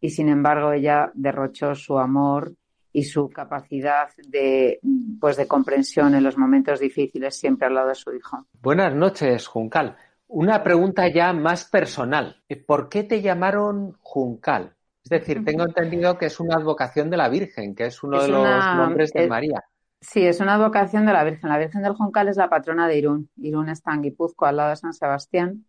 [0.00, 2.52] y sin embargo ella derrochó su amor
[2.92, 4.78] y su capacidad de
[5.20, 8.46] pues de comprensión en los momentos difíciles siempre al lado de su hijo.
[8.62, 9.96] Buenas noches, Juncal.
[10.28, 12.42] Una pregunta ya más personal.
[12.66, 14.74] ¿Por qué te llamaron Juncal?
[15.02, 18.24] Es decir, tengo entendido que es una advocación de la Virgen, que es uno Es
[18.26, 19.64] de los una- nombres de es- María.
[20.00, 21.50] Sí, es una advocación de la Virgen.
[21.50, 23.30] La Virgen del Juncal es la patrona de Irún.
[23.36, 25.64] Irún está en Guipúzcoa, al lado de San Sebastián.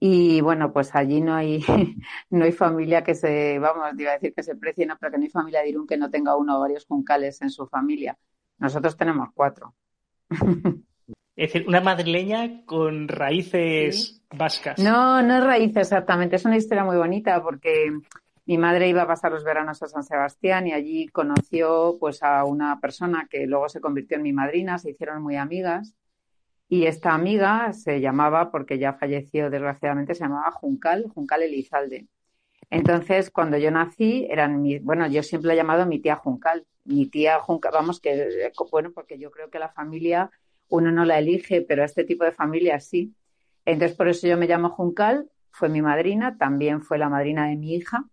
[0.00, 1.64] Y bueno, pues allí no hay,
[2.30, 5.18] no hay familia que se, vamos, iba a decir que se precie, no, pero que
[5.18, 8.18] no hay familia de Irún que no tenga uno o varios juncales en su familia.
[8.58, 9.74] Nosotros tenemos cuatro.
[11.34, 14.78] Es decir, una madrileña con raíces vascas.
[14.78, 16.36] No, no es raíz exactamente.
[16.36, 17.90] Es una historia muy bonita porque
[18.44, 22.44] mi madre iba a pasar los veranos a San Sebastián y allí conoció pues a
[22.44, 25.94] una persona que luego se convirtió en mi madrina, se hicieron muy amigas.
[26.68, 32.08] Y esta amiga se llamaba, porque ya falleció desgraciadamente, se llamaba Juncal, Juncal Elizalde.
[32.70, 36.66] Entonces, cuando yo nací, eran mi, bueno, yo siempre he llamado mi tía Juncal.
[36.84, 40.30] Mi tía Juncal, vamos, que, bueno, porque yo creo que la familia
[40.68, 43.14] uno no la elige, pero este tipo de familia sí.
[43.66, 47.56] Entonces, por eso yo me llamo Juncal, fue mi madrina, también fue la madrina de
[47.56, 48.04] mi hija.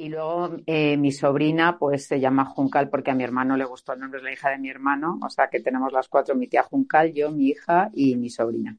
[0.00, 3.92] Y luego eh, mi sobrina, pues se llama Juncal porque a mi hermano le gustó
[3.92, 5.18] el nombre, es la hija de mi hermano.
[5.22, 8.74] O sea que tenemos las cuatro, mi tía Juncal, yo, mi hija y mi sobrina.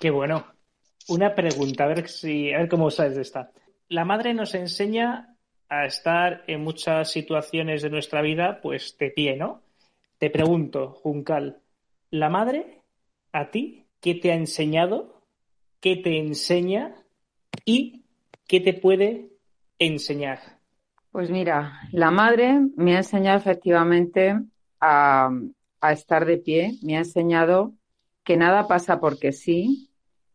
[0.00, 0.46] Qué bueno.
[1.08, 3.50] Una pregunta, a ver si, a ver cómo sabes de esta.
[3.88, 5.36] La madre nos enseña
[5.68, 9.60] a estar en muchas situaciones de nuestra vida, pues de pie, ¿no?
[10.16, 11.60] Te pregunto, Juncal,
[12.08, 12.80] ¿la madre
[13.30, 15.20] a ti qué te ha enseñado,
[15.80, 16.94] qué te enseña
[17.66, 18.06] y
[18.46, 19.35] qué te puede
[19.78, 20.38] enseñar?
[21.10, 24.38] Pues mira, la madre me ha enseñado efectivamente
[24.80, 25.30] a,
[25.90, 27.72] estar de pie, me ha enseñado
[28.24, 29.90] que nada pasa porque sí,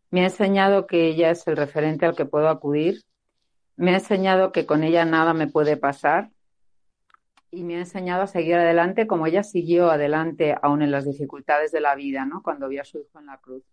[0.10, 3.04] me ha enseñado que ella es el referente al que puedo acudir,
[3.76, 6.32] me ha enseñado que con ella nada me puede pasar
[7.52, 11.72] y me ha enseñado a seguir adelante como ella siguió adelante aún en las dificultades
[11.72, 12.42] de la vida, ¿no?
[12.42, 13.64] Cuando vio a su hijo en la cruz.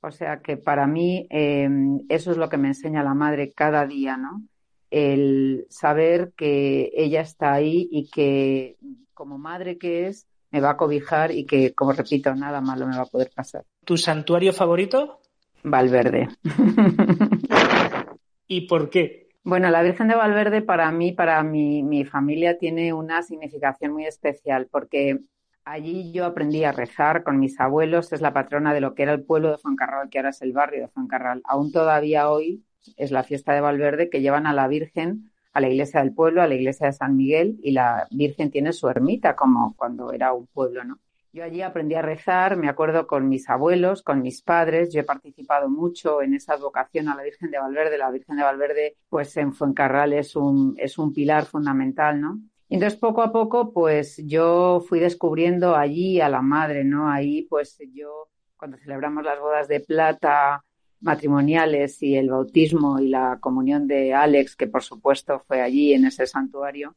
[0.00, 1.68] O sea que para mí eh,
[2.08, 4.42] eso es lo que me enseña la madre cada día, ¿no?
[4.90, 8.76] El saber que ella está ahí y que
[9.14, 12.96] como madre que es, me va a cobijar y que, como repito, nada malo me
[12.96, 13.64] va a poder pasar.
[13.84, 15.20] ¿Tu santuario favorito?
[15.62, 16.28] Valverde.
[18.46, 19.28] ¿Y por qué?
[19.44, 24.06] Bueno, la Virgen de Valverde para mí, para mi, mi familia, tiene una significación muy
[24.06, 25.18] especial porque
[25.64, 28.12] allí yo aprendí a rezar con mis abuelos.
[28.12, 30.52] Es la patrona de lo que era el pueblo de Fuencarral, que ahora es el
[30.52, 31.42] barrio de Fuencarral.
[31.44, 32.64] Aún todavía hoy
[32.96, 36.40] es la fiesta de Valverde que llevan a la Virgen a la iglesia del pueblo,
[36.40, 40.32] a la iglesia de San Miguel, y la Virgen tiene su ermita, como cuando era
[40.32, 40.98] un pueblo, ¿no?
[41.32, 45.04] Yo allí aprendí a rezar, me acuerdo con mis abuelos, con mis padres, yo he
[45.04, 47.98] participado mucho en esa vocación a la Virgen de Valverde.
[47.98, 52.40] La Virgen de Valverde, pues en Fuencarral es un, es un pilar fundamental, ¿no?
[52.68, 57.10] Y entonces poco a poco, pues yo fui descubriendo allí a la madre, ¿no?
[57.10, 60.64] Ahí, pues yo, cuando celebramos las bodas de plata,
[61.00, 66.06] matrimoniales y el bautismo y la comunión de Alex, que por supuesto fue allí en
[66.06, 66.96] ese santuario,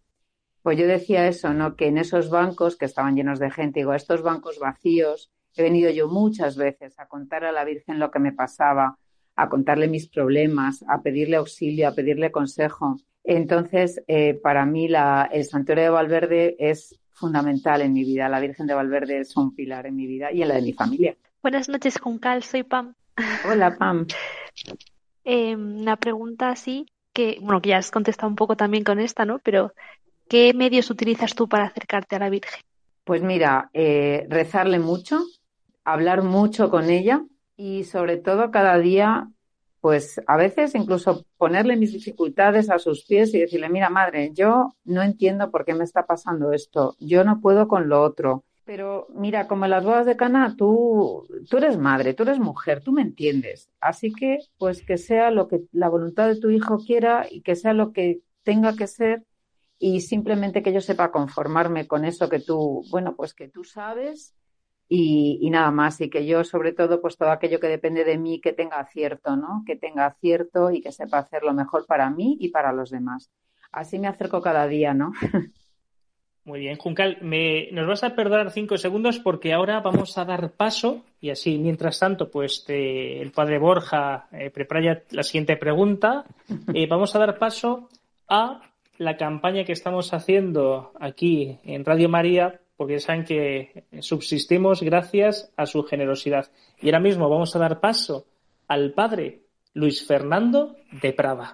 [0.61, 1.75] pues yo decía eso, ¿no?
[1.75, 5.89] Que en esos bancos que estaban llenos de gente, digo, estos bancos vacíos, he venido
[5.89, 8.97] yo muchas veces a contar a la Virgen lo que me pasaba,
[9.35, 12.97] a contarle mis problemas, a pedirle auxilio, a pedirle consejo.
[13.23, 18.29] Entonces, eh, para mí la, el santuario de Valverde es fundamental en mi vida.
[18.29, 20.73] La Virgen de Valverde es un pilar en mi vida y en la de mi
[20.73, 21.15] familia.
[21.41, 22.43] Buenas noches, Juncal.
[22.43, 22.93] Soy Pam.
[23.45, 24.07] Hola, Pam.
[25.23, 29.25] Eh, una pregunta así que, bueno, que ya has contestado un poco también con esta,
[29.25, 29.39] ¿no?
[29.39, 29.73] Pero,
[30.27, 32.61] ¿qué medios utilizas tú para acercarte a la Virgen?
[33.03, 35.21] Pues mira, eh, rezarle mucho,
[35.83, 37.23] hablar mucho con ella
[37.57, 39.29] y sobre todo cada día,
[39.81, 44.75] pues a veces incluso ponerle mis dificultades a sus pies y decirle, mira, madre, yo
[44.85, 49.07] no entiendo por qué me está pasando esto, yo no puedo con lo otro pero
[49.09, 52.93] mira, como en las bodas de Cana, tú, tú eres madre, tú eres mujer, tú
[52.93, 53.69] me entiendes.
[53.81, 57.57] Así que, pues que sea lo que la voluntad de tu hijo quiera y que
[57.57, 59.25] sea lo que tenga que ser
[59.77, 64.37] y simplemente que yo sepa conformarme con eso que tú, bueno, pues que tú sabes
[64.87, 65.99] y, y, nada más.
[65.99, 69.35] Y que yo, sobre todo, pues todo aquello que depende de mí, que tenga acierto,
[69.35, 69.63] ¿no?
[69.65, 73.29] Que tenga acierto y que sepa hacer lo mejor para mí y para los demás.
[73.73, 75.11] Así me acerco cada día, ¿no?
[76.43, 80.51] Muy bien, Juncal, me, nos vas a perdonar cinco segundos porque ahora vamos a dar
[80.51, 85.57] paso y así, mientras tanto, pues te, el padre Borja eh, prepara ya la siguiente
[85.57, 86.25] pregunta.
[86.73, 87.89] Eh, vamos a dar paso
[88.27, 88.61] a
[88.97, 95.65] la campaña que estamos haciendo aquí en Radio María, porque saben que subsistimos gracias a
[95.65, 96.51] su generosidad.
[96.81, 98.25] Y ahora mismo vamos a dar paso
[98.67, 99.41] al padre
[99.73, 101.53] Luis Fernando de Prada.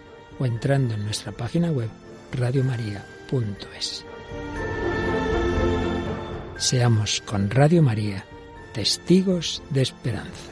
[0.41, 1.89] o entrando en nuestra página web
[2.31, 4.05] radiomaria.es.
[6.57, 8.25] Seamos con Radio María
[8.73, 10.51] testigos de esperanza.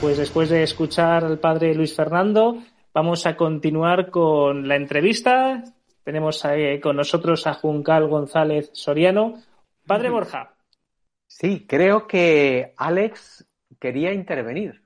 [0.00, 2.58] Pues después de escuchar al padre Luis Fernando,
[2.92, 5.62] vamos a continuar con la entrevista.
[6.02, 6.42] Tenemos
[6.82, 9.40] con nosotros a Juncal González Soriano.
[9.86, 10.54] Padre Borja.
[11.28, 13.44] Sí, creo que Alex
[13.78, 14.82] quería intervenir.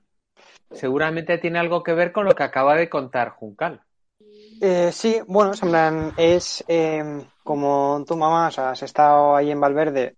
[0.71, 3.81] Seguramente tiene algo que ver con lo que acaba de contar Juncal.
[4.61, 5.51] Eh, sí, bueno,
[6.17, 7.03] es eh,
[7.43, 10.15] como tu mamá, o sea, has estado ahí en Valverde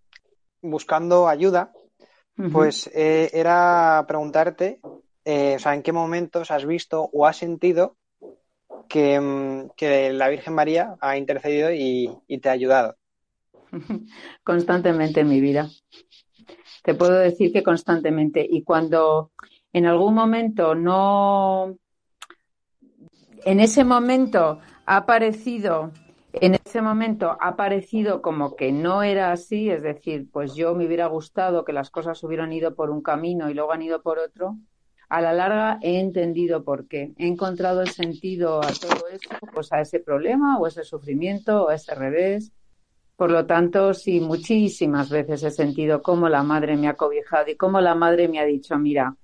[0.62, 1.72] buscando ayuda,
[2.52, 7.98] pues eh, era preguntarte, o sea, en qué momentos has visto o has sentido
[8.88, 12.98] que, mm, que la Virgen María ha intercedido y, y te ha ayudado.
[14.44, 15.70] Constantemente en mi vida.
[16.86, 18.46] Te puedo decir que constantemente.
[18.48, 19.32] Y cuando
[19.74, 21.76] en algún momento no,
[23.44, 25.92] en ese momento ha aparecido,
[26.32, 30.86] en ese momento ha parecido como que no era así, es decir, pues yo me
[30.86, 34.20] hubiera gustado que las cosas hubieran ido por un camino y luego han ido por
[34.20, 34.58] otro,
[35.10, 37.14] a la larga he entendido por qué.
[37.18, 41.70] He encontrado el sentido a todo eso, pues a ese problema o ese sufrimiento o
[41.70, 42.52] a ese revés.
[43.16, 47.56] Por lo tanto, sí, muchísimas veces he sentido cómo la madre me ha cobijado y
[47.56, 49.16] cómo la madre me ha dicho, mira,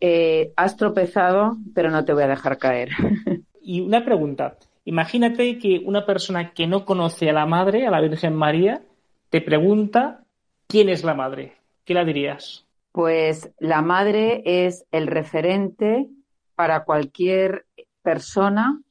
[0.00, 2.90] eh, has tropezado, pero no te voy a dejar caer.
[3.66, 8.02] Y una pregunta, imagínate que una persona que no conoce a la madre, a la
[8.02, 8.82] Virgen María,
[9.30, 10.22] te pregunta
[10.66, 11.54] quién es la madre.
[11.86, 12.66] ¿Qué la dirías?
[12.92, 16.08] Pues la madre es el referente
[16.54, 17.64] para cualquier
[18.02, 18.82] persona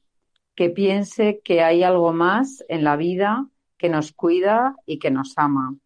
[0.56, 3.46] que piense que hay algo más en la vida
[3.84, 5.76] que nos cuida y que nos ama.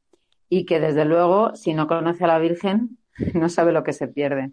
[0.48, 2.96] Y que desde luego, si no conoce a la Virgen,
[3.34, 4.52] no sabe lo que se pierde.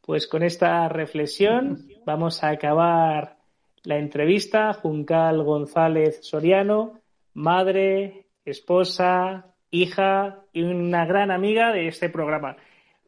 [0.00, 3.36] Pues con esta reflexión vamos a acabar
[3.82, 4.72] la entrevista.
[4.72, 7.00] Juncal González Soriano,
[7.34, 12.56] madre, esposa, hija y una gran amiga de este programa.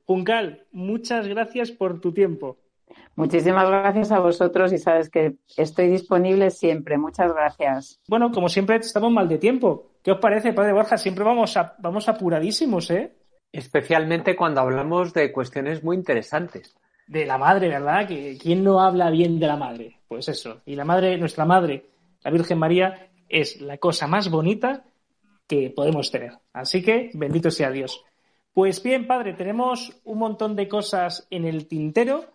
[0.04, 2.58] Juncal, muchas gracias por tu tiempo.
[3.16, 6.98] Muchísimas gracias a vosotros y sabes que estoy disponible siempre.
[6.98, 8.00] Muchas gracias.
[8.08, 9.90] Bueno, como siempre estamos mal de tiempo.
[10.02, 10.96] ¿Qué os parece, padre Borja?
[10.96, 13.12] Siempre vamos, a, vamos apuradísimos, ¿eh?
[13.52, 16.76] Especialmente cuando hablamos de cuestiones muy interesantes
[17.10, 18.06] de la madre, ¿verdad?
[18.06, 20.00] Que quién no habla bien de la madre.
[20.06, 20.62] Pues eso.
[20.64, 21.86] Y la madre, nuestra madre,
[22.22, 24.84] la Virgen María, es la cosa más bonita
[25.48, 26.34] que podemos tener.
[26.52, 28.04] Así que bendito sea Dios.
[28.52, 32.26] Pues bien, padre, tenemos un montón de cosas en el tintero.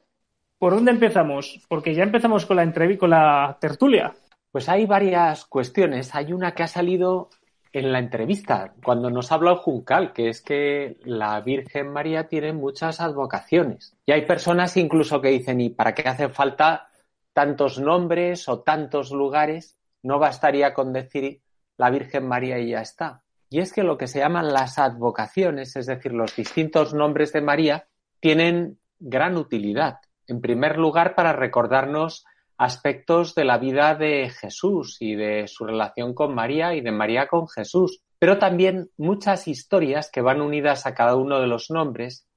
[0.58, 1.62] ¿Por dónde empezamos?
[1.68, 4.14] Porque ya empezamos con la entrevista, con la tertulia.
[4.51, 6.16] Pues hay varias cuestiones.
[6.16, 7.30] Hay una que ha salido
[7.74, 12.53] en la entrevista, cuando nos habla el Juncal, que es que la Virgen María tiene
[12.53, 13.97] muchas advocaciones.
[14.06, 16.88] Y hay personas incluso que dicen, ¿y para qué hace falta
[17.34, 19.78] tantos nombres o tantos lugares?
[20.03, 21.41] No bastaría con decir
[21.76, 23.24] la Virgen María y ya está.
[23.49, 27.41] Y es que lo que se llaman las advocaciones, es decir, los distintos nombres de
[27.41, 27.88] María,
[28.22, 29.99] tienen gran utilidad.
[30.28, 32.26] En primer lugar, para recordarnos
[32.57, 37.28] aspectos de la vida de Jesús y de su relación con María y de María
[37.28, 42.28] con Jesús, pero también muchas historias que van unidas a cada uno de los nombres,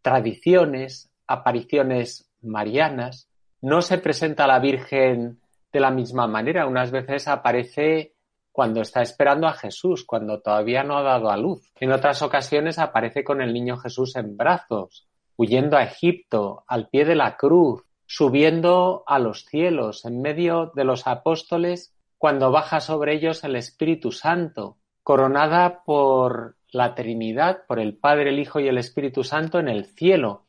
[0.00, 3.28] tradiciones, apariciones marianas.
[3.60, 5.40] No se presenta a la Virgen
[5.72, 6.66] de la misma manera.
[6.66, 8.14] Unas veces aparece
[8.50, 11.72] cuando está esperando a Jesús, cuando todavía no ha dado a luz.
[11.76, 17.04] En otras ocasiones aparece con el niño Jesús en brazos, huyendo a Egipto, al pie
[17.04, 23.14] de la cruz, subiendo a los cielos, en medio de los apóstoles, cuando baja sobre
[23.14, 28.78] ellos el Espíritu Santo, coronada por la Trinidad, por el Padre, el Hijo y el
[28.78, 30.46] Espíritu Santo en el cielo.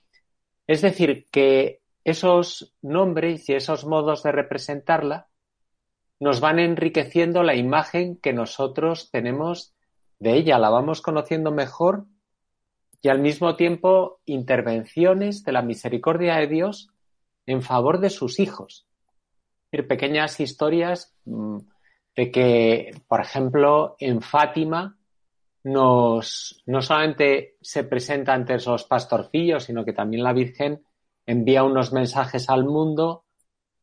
[0.67, 5.27] Es decir, que esos nombres y esos modos de representarla
[6.19, 9.73] nos van enriqueciendo la imagen que nosotros tenemos
[10.19, 12.05] de ella, la vamos conociendo mejor
[13.03, 16.89] y al mismo tiempo intervenciones de la misericordia de Dios
[17.45, 18.87] en favor de sus hijos.
[19.69, 21.57] Pequeñas historias mm,
[22.15, 24.97] de que, por ejemplo, en Fátima
[25.65, 30.85] nos, no solamente se presenta ante esos pastorcillos, sino que también la Virgen
[31.25, 33.25] envía unos mensajes al mundo,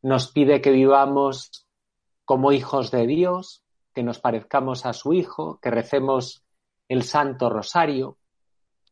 [0.01, 1.67] nos pide que vivamos
[2.25, 6.43] como hijos de Dios, que nos parezcamos a su Hijo, que recemos
[6.89, 8.17] el Santo Rosario,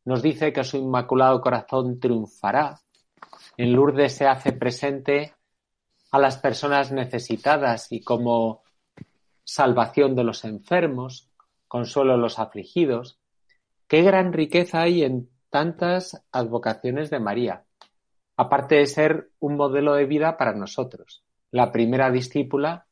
[0.09, 2.81] nos dice que su Inmaculado Corazón triunfará,
[3.59, 5.35] en Lourdes se hace presente
[6.11, 8.63] a las personas necesitadas y como
[9.45, 11.29] salvación de los enfermos,
[11.67, 13.19] consuelo de los afligidos.
[13.87, 17.65] Qué gran riqueza hay en tantas advocaciones de María,
[18.35, 22.87] aparte de ser un modelo de vida para nosotros, la primera discípula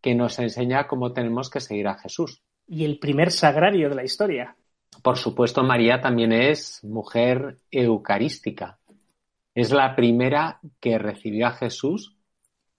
[0.00, 2.42] que nos enseña cómo tenemos que seguir a Jesús.
[2.66, 4.56] Y el primer sagrario de la historia.
[5.02, 8.78] Por supuesto, María también es mujer eucarística,
[9.54, 12.16] es la primera que recibió a Jesús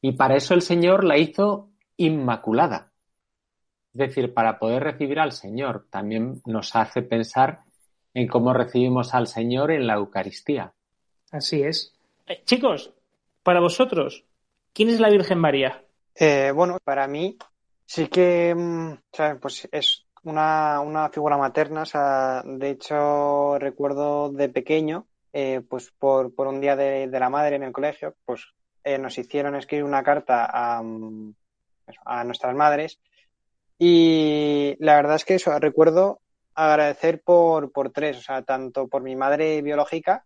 [0.01, 2.91] y para eso el Señor la hizo inmaculada.
[3.93, 7.61] Es decir, para poder recibir al Señor también nos hace pensar
[8.13, 10.73] en cómo recibimos al Señor en la Eucaristía.
[11.31, 11.93] Así es.
[12.27, 12.93] Eh, chicos,
[13.43, 14.23] para vosotros,
[14.73, 15.83] ¿quién es la Virgen María?
[16.15, 17.37] Eh, bueno, para mí
[17.85, 18.93] sí que mm,
[19.41, 21.83] pues es una, una figura materna.
[21.83, 27.29] O sea, de hecho, recuerdo de pequeño, eh, pues por, por un día de, la
[27.29, 28.45] madre en el colegio, pues
[28.83, 31.33] eh, nos hicieron escribir una carta a, mm,
[32.05, 32.99] a nuestras madres.
[33.77, 36.21] Y la verdad es que eso, recuerdo
[36.53, 40.25] agradecer por, por tres, o sea, tanto por mi madre biológica,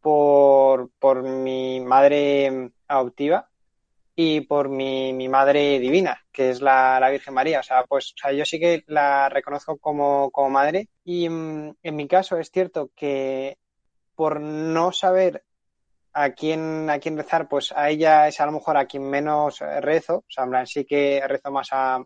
[0.00, 3.48] por, por mi madre adoptiva
[4.16, 7.60] y por mi, mi madre divina, que es la, la Virgen María.
[7.60, 10.88] O sea, pues o sea, yo sí que la reconozco como, como madre.
[11.04, 13.58] Y mm, en mi caso es cierto que
[14.14, 15.44] por no saber
[16.12, 19.58] a quién, a quién rezar, pues a ella es a lo mejor a quien menos
[19.80, 20.18] rezo.
[20.18, 22.02] O sea, en plan, sí que rezo más a,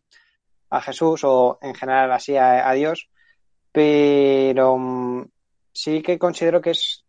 [0.71, 3.11] a Jesús o en general así a, a Dios.
[3.73, 5.27] Pero mm,
[5.73, 7.05] sí que considero que es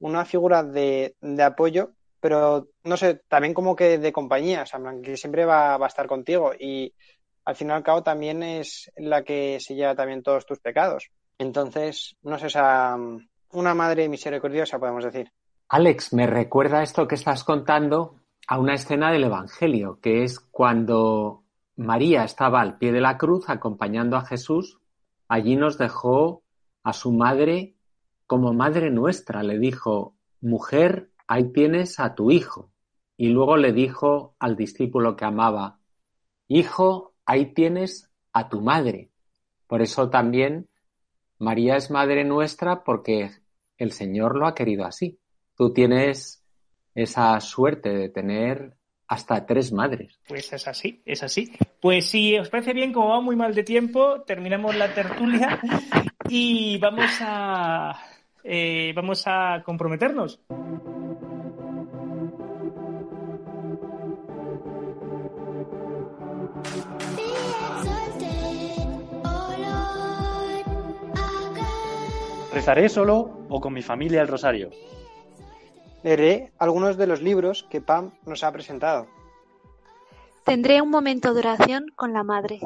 [0.00, 4.80] una figura de, de apoyo pero no sé, también como que de compañía, o sea,
[5.02, 6.94] que siempre va, va a estar contigo y
[7.44, 11.10] al fin y al cabo también es la que se lleva también todos tus pecados.
[11.36, 12.96] Entonces, no sé, o sea,
[13.50, 15.32] una madre misericordiosa, podemos decir.
[15.68, 21.42] Alex, me recuerda esto que estás contando a una escena del Evangelio, que es cuando
[21.74, 24.78] María estaba al pie de la cruz acompañando a Jesús,
[25.26, 26.44] allí nos dejó
[26.84, 27.74] a su madre
[28.28, 32.70] como madre nuestra, le dijo, mujer, ahí tienes a tu hijo.
[33.16, 35.78] Y luego le dijo al discípulo que amaba,
[36.46, 39.08] hijo, ahí tienes a tu madre.
[39.66, 40.68] Por eso también
[41.38, 43.30] María es madre nuestra porque
[43.78, 45.18] el Señor lo ha querido así.
[45.56, 46.44] Tú tienes
[46.94, 48.76] esa suerte de tener
[49.08, 50.20] hasta tres madres.
[50.28, 51.50] Pues es así, es así.
[51.80, 55.58] Pues si os parece bien, como va muy mal de tiempo, terminamos la tertulia
[56.28, 57.98] y vamos a
[58.44, 60.40] eh, vamos a comprometernos.
[72.52, 74.70] ¿Rezaré solo o con mi familia el rosario?
[76.02, 79.06] Leeré algunos de los libros que Pam nos ha presentado.
[80.44, 82.60] Tendré un momento de oración con la Madre.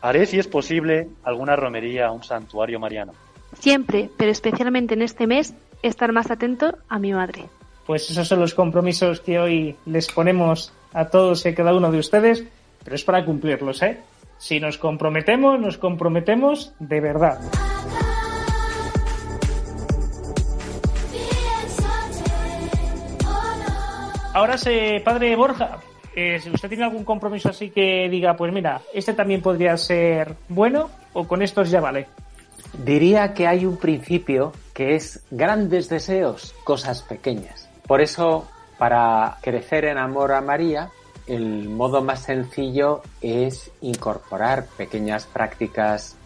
[0.00, 3.12] Haré, si es posible, alguna romería a un santuario mariano.
[3.58, 7.46] Siempre, pero especialmente en este mes, estar más atento a mi madre.
[7.86, 11.90] Pues esos son los compromisos que hoy les ponemos a todos y a cada uno
[11.90, 12.44] de ustedes,
[12.84, 13.98] pero es para cumplirlos, ¿eh?
[14.36, 17.40] Si nos comprometemos, nos comprometemos de verdad.
[24.34, 24.56] Ahora,
[25.04, 25.78] padre Borja,
[26.14, 30.34] eh, si usted tiene algún compromiso así que diga, pues mira, este también podría ser
[30.48, 32.06] bueno o con estos ya vale.
[32.84, 37.68] Diría que hay un principio que es grandes deseos, cosas pequeñas.
[37.86, 38.46] Por eso,
[38.78, 40.90] para crecer en amor a María,
[41.26, 46.16] el modo más sencillo es incorporar pequeñas prácticas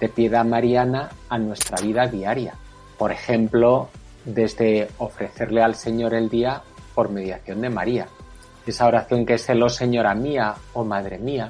[0.00, 2.54] de piedad mariana a nuestra vida diaria.
[2.98, 3.88] Por ejemplo,
[4.24, 6.62] desde ofrecerle al Señor el día
[6.94, 8.06] por mediación de María.
[8.66, 11.48] Esa oración que es el oh Señora mía o Madre mía.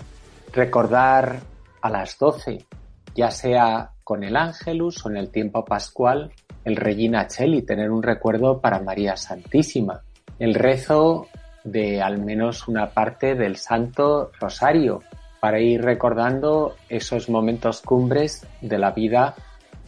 [0.52, 1.40] Recordar
[1.80, 2.66] a las doce,
[3.14, 6.32] ya sea con el Ángelus o en el tiempo pascual,
[6.64, 10.02] el Regina Cheli, tener un recuerdo para María Santísima.
[10.38, 11.28] El rezo
[11.64, 15.02] de al menos una parte del Santo Rosario
[15.40, 19.34] para ir recordando esos momentos cumbres de la vida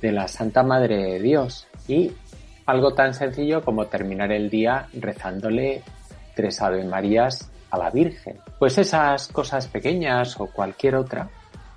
[0.01, 2.13] de la Santa Madre de Dios y
[2.67, 5.83] algo tan sencillo como terminar el día rezándole
[6.35, 8.39] tres Ave Marías a la Virgen.
[8.59, 11.29] Pues esas cosas pequeñas o cualquier otra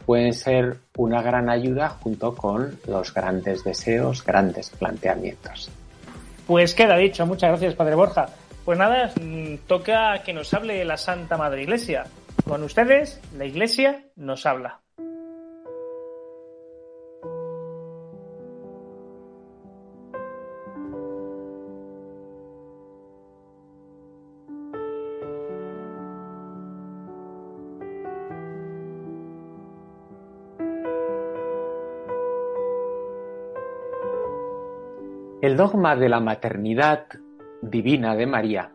[0.06, 5.70] pueden ser una gran ayuda junto con los grandes deseos, grandes planteamientos.
[6.46, 8.28] Pues queda dicho, muchas gracias Padre Borja.
[8.64, 12.06] Pues nada, mm, toca que nos hable la Santa Madre Iglesia.
[12.48, 14.80] Con ustedes, la Iglesia nos habla.
[35.48, 37.06] El dogma de la maternidad
[37.62, 38.74] divina de María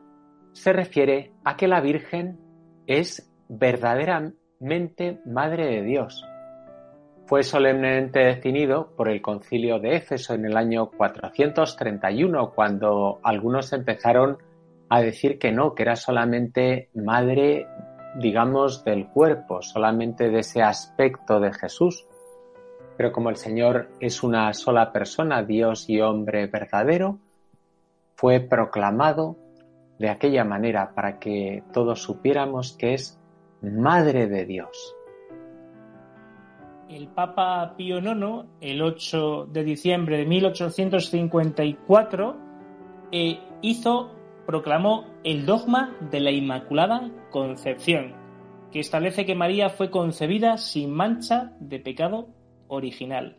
[0.52, 2.40] se refiere a que la Virgen
[2.86, 6.24] es verdaderamente Madre de Dios.
[7.26, 14.38] Fue solemnemente definido por el concilio de Éfeso en el año 431, cuando algunos empezaron
[14.88, 17.66] a decir que no, que era solamente madre,
[18.18, 22.06] digamos, del cuerpo, solamente de ese aspecto de Jesús.
[23.02, 27.18] Pero como el Señor es una sola persona, Dios y hombre verdadero,
[28.14, 29.36] fue proclamado
[29.98, 33.18] de aquella manera para que todos supiéramos que es
[33.60, 34.94] Madre de Dios.
[36.88, 42.36] El Papa Pío IX, el 8 de diciembre de 1854,
[43.10, 44.12] eh, hizo,
[44.46, 48.14] proclamó el dogma de la Inmaculada Concepción,
[48.70, 52.28] que establece que María fue concebida sin mancha de pecado
[52.72, 53.36] original.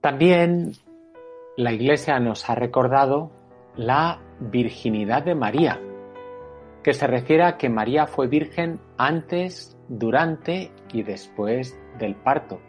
[0.00, 0.72] También
[1.56, 3.30] la Iglesia nos ha recordado
[3.76, 5.80] la virginidad de María,
[6.82, 12.60] que se refiere a que María fue virgen antes, durante y después del parto.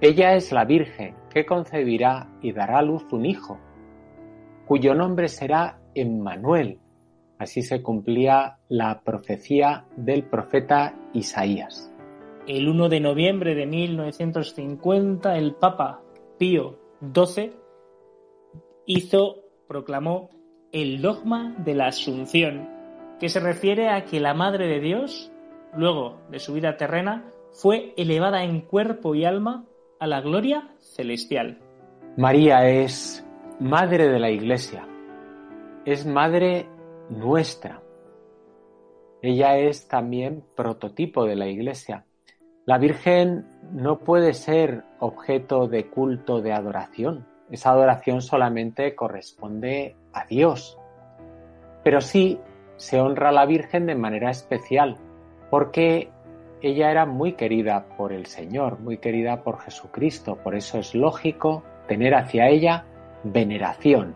[0.00, 3.58] Ella es la Virgen que concebirá y dará a luz un hijo,
[4.66, 6.78] cuyo nombre será Emmanuel.
[7.38, 11.92] Así se cumplía la profecía del profeta Isaías.
[12.48, 16.00] El 1 de noviembre de 1950, el Papa
[16.38, 17.52] Pío XII
[18.86, 20.30] hizo, proclamó
[20.72, 22.66] el dogma de la Asunción,
[23.20, 25.30] que se refiere a que la Madre de Dios,
[25.76, 29.66] luego de su vida terrena, fue elevada en cuerpo y alma
[30.00, 31.58] a la gloria celestial.
[32.16, 33.26] María es
[33.60, 34.88] Madre de la Iglesia,
[35.84, 36.66] es Madre
[37.10, 37.82] nuestra.
[39.20, 42.06] Ella es también prototipo de la Iglesia.
[42.68, 47.26] La Virgen no puede ser objeto de culto, de adoración.
[47.50, 50.78] Esa adoración solamente corresponde a Dios.
[51.82, 52.38] Pero sí
[52.76, 54.98] se honra a la Virgen de manera especial,
[55.48, 56.10] porque
[56.60, 60.36] ella era muy querida por el Señor, muy querida por Jesucristo.
[60.36, 62.84] Por eso es lógico tener hacia ella
[63.24, 64.14] veneración,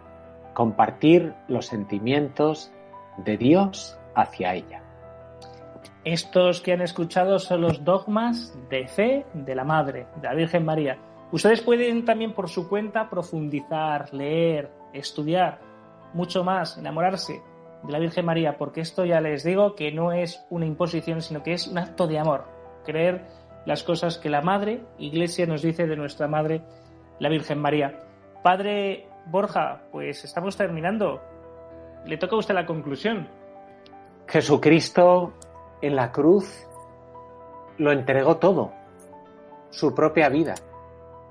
[0.53, 2.71] compartir los sentimientos
[3.17, 4.82] de Dios hacia ella.
[6.05, 10.65] Estos que han escuchado son los dogmas de fe de la Madre, de la Virgen
[10.65, 10.99] María.
[11.31, 15.61] Ustedes pueden también por su cuenta profundizar, leer, estudiar
[16.13, 17.41] mucho más, enamorarse
[17.85, 21.45] de la Virgen María, porque esto ya les digo que no es una imposición, sino
[21.45, 22.47] que es un acto de amor.
[22.85, 23.25] Creer
[23.65, 26.63] las cosas que la Madre Iglesia nos dice de nuestra Madre,
[27.21, 28.01] la Virgen María.
[28.43, 31.23] Padre Borja, pues estamos terminando.
[32.07, 33.29] Le toca a usted la conclusión.
[34.27, 35.33] Jesucristo
[35.83, 36.67] en la cruz
[37.77, 38.73] lo entregó todo,
[39.71, 40.55] su propia vida,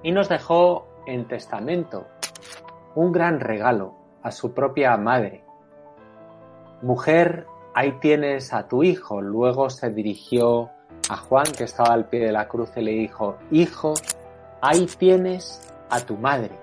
[0.04, 2.06] y nos dejó en testamento
[2.94, 5.44] un gran regalo a su propia madre,
[6.82, 7.46] Mujer,
[7.76, 9.22] ahí tienes a tu hijo.
[9.22, 10.72] Luego se dirigió
[11.10, 13.94] a Juan, que estaba al pie de la cruz, y le dijo, Hijo,
[14.62, 16.58] ahí tienes a tu madre.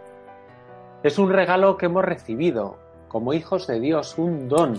[1.04, 4.74] Es un regalo que hemos recibido como hijos de Dios, un don.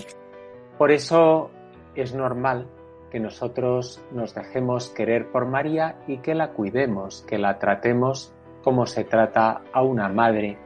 [0.78, 1.52] Por eso
[1.96, 2.68] es normal
[3.10, 8.34] que nosotros nos dejemos querer por María y que la cuidemos, que la tratemos
[8.64, 10.58] como se trata a una madre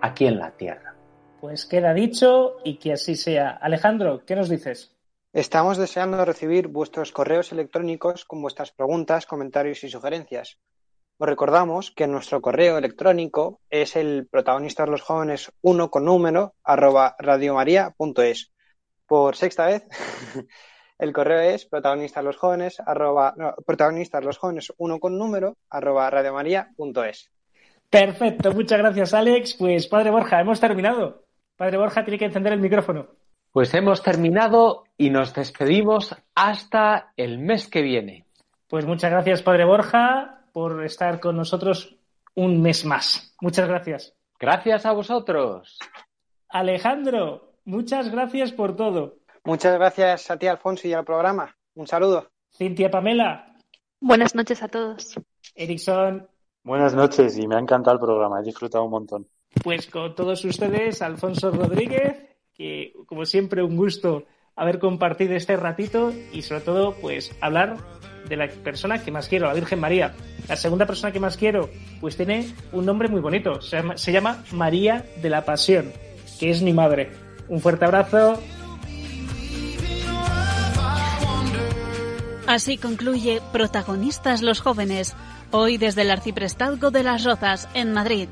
[0.00, 0.94] aquí en la tierra.
[1.40, 3.50] Pues queda dicho y que así sea.
[3.50, 4.94] Alejandro, ¿qué nos dices?
[5.32, 10.58] Estamos deseando recibir vuestros correos electrónicos con vuestras preguntas, comentarios y sugerencias.
[11.18, 16.54] Os recordamos que nuestro correo electrónico es el protagonista de los jóvenes 1 con número
[16.62, 18.52] arroba radiomaria.es.
[19.06, 19.84] Por sexta vez,
[20.98, 26.08] el correo es protagonistas los jóvenes arroba, no, protagonistas los jóvenes 1 con número arroba
[26.10, 27.30] radiomaria.es.
[27.90, 29.54] Perfecto, muchas gracias Alex.
[29.54, 31.24] Pues padre Borja, hemos terminado.
[31.56, 33.08] Padre Borja tiene que encender el micrófono.
[33.52, 38.26] Pues hemos terminado y nos despedimos hasta el mes que viene.
[38.68, 41.96] Pues muchas gracias, Padre Borja, por estar con nosotros
[42.34, 43.34] un mes más.
[43.40, 44.14] Muchas gracias.
[44.40, 45.78] Gracias a vosotros.
[46.48, 49.18] Alejandro, muchas gracias por todo.
[49.44, 51.54] Muchas gracias a ti, Alfonso, y al programa.
[51.74, 52.30] Un saludo.
[52.56, 53.54] Cintia Pamela.
[54.00, 55.14] Buenas noches a todos.
[55.54, 56.26] Erickson.
[56.62, 59.28] Buenas noches y me ha encantado el programa, he disfrutado un montón.
[59.62, 64.24] Pues con todos ustedes, Alfonso Rodríguez, que como siempre un gusto
[64.56, 67.76] haber compartido este ratito y sobre todo pues hablar
[68.28, 70.14] de la persona que más quiero, la Virgen María.
[70.48, 71.68] La segunda persona que más quiero
[72.00, 75.92] pues tiene un nombre muy bonito, se llama, se llama María de la Pasión,
[76.40, 77.12] que es mi madre.
[77.48, 78.40] Un fuerte abrazo.
[82.46, 85.14] Así concluye Protagonistas los jóvenes,
[85.50, 88.28] hoy desde el Arciprestazgo de las Rozas, en Madrid.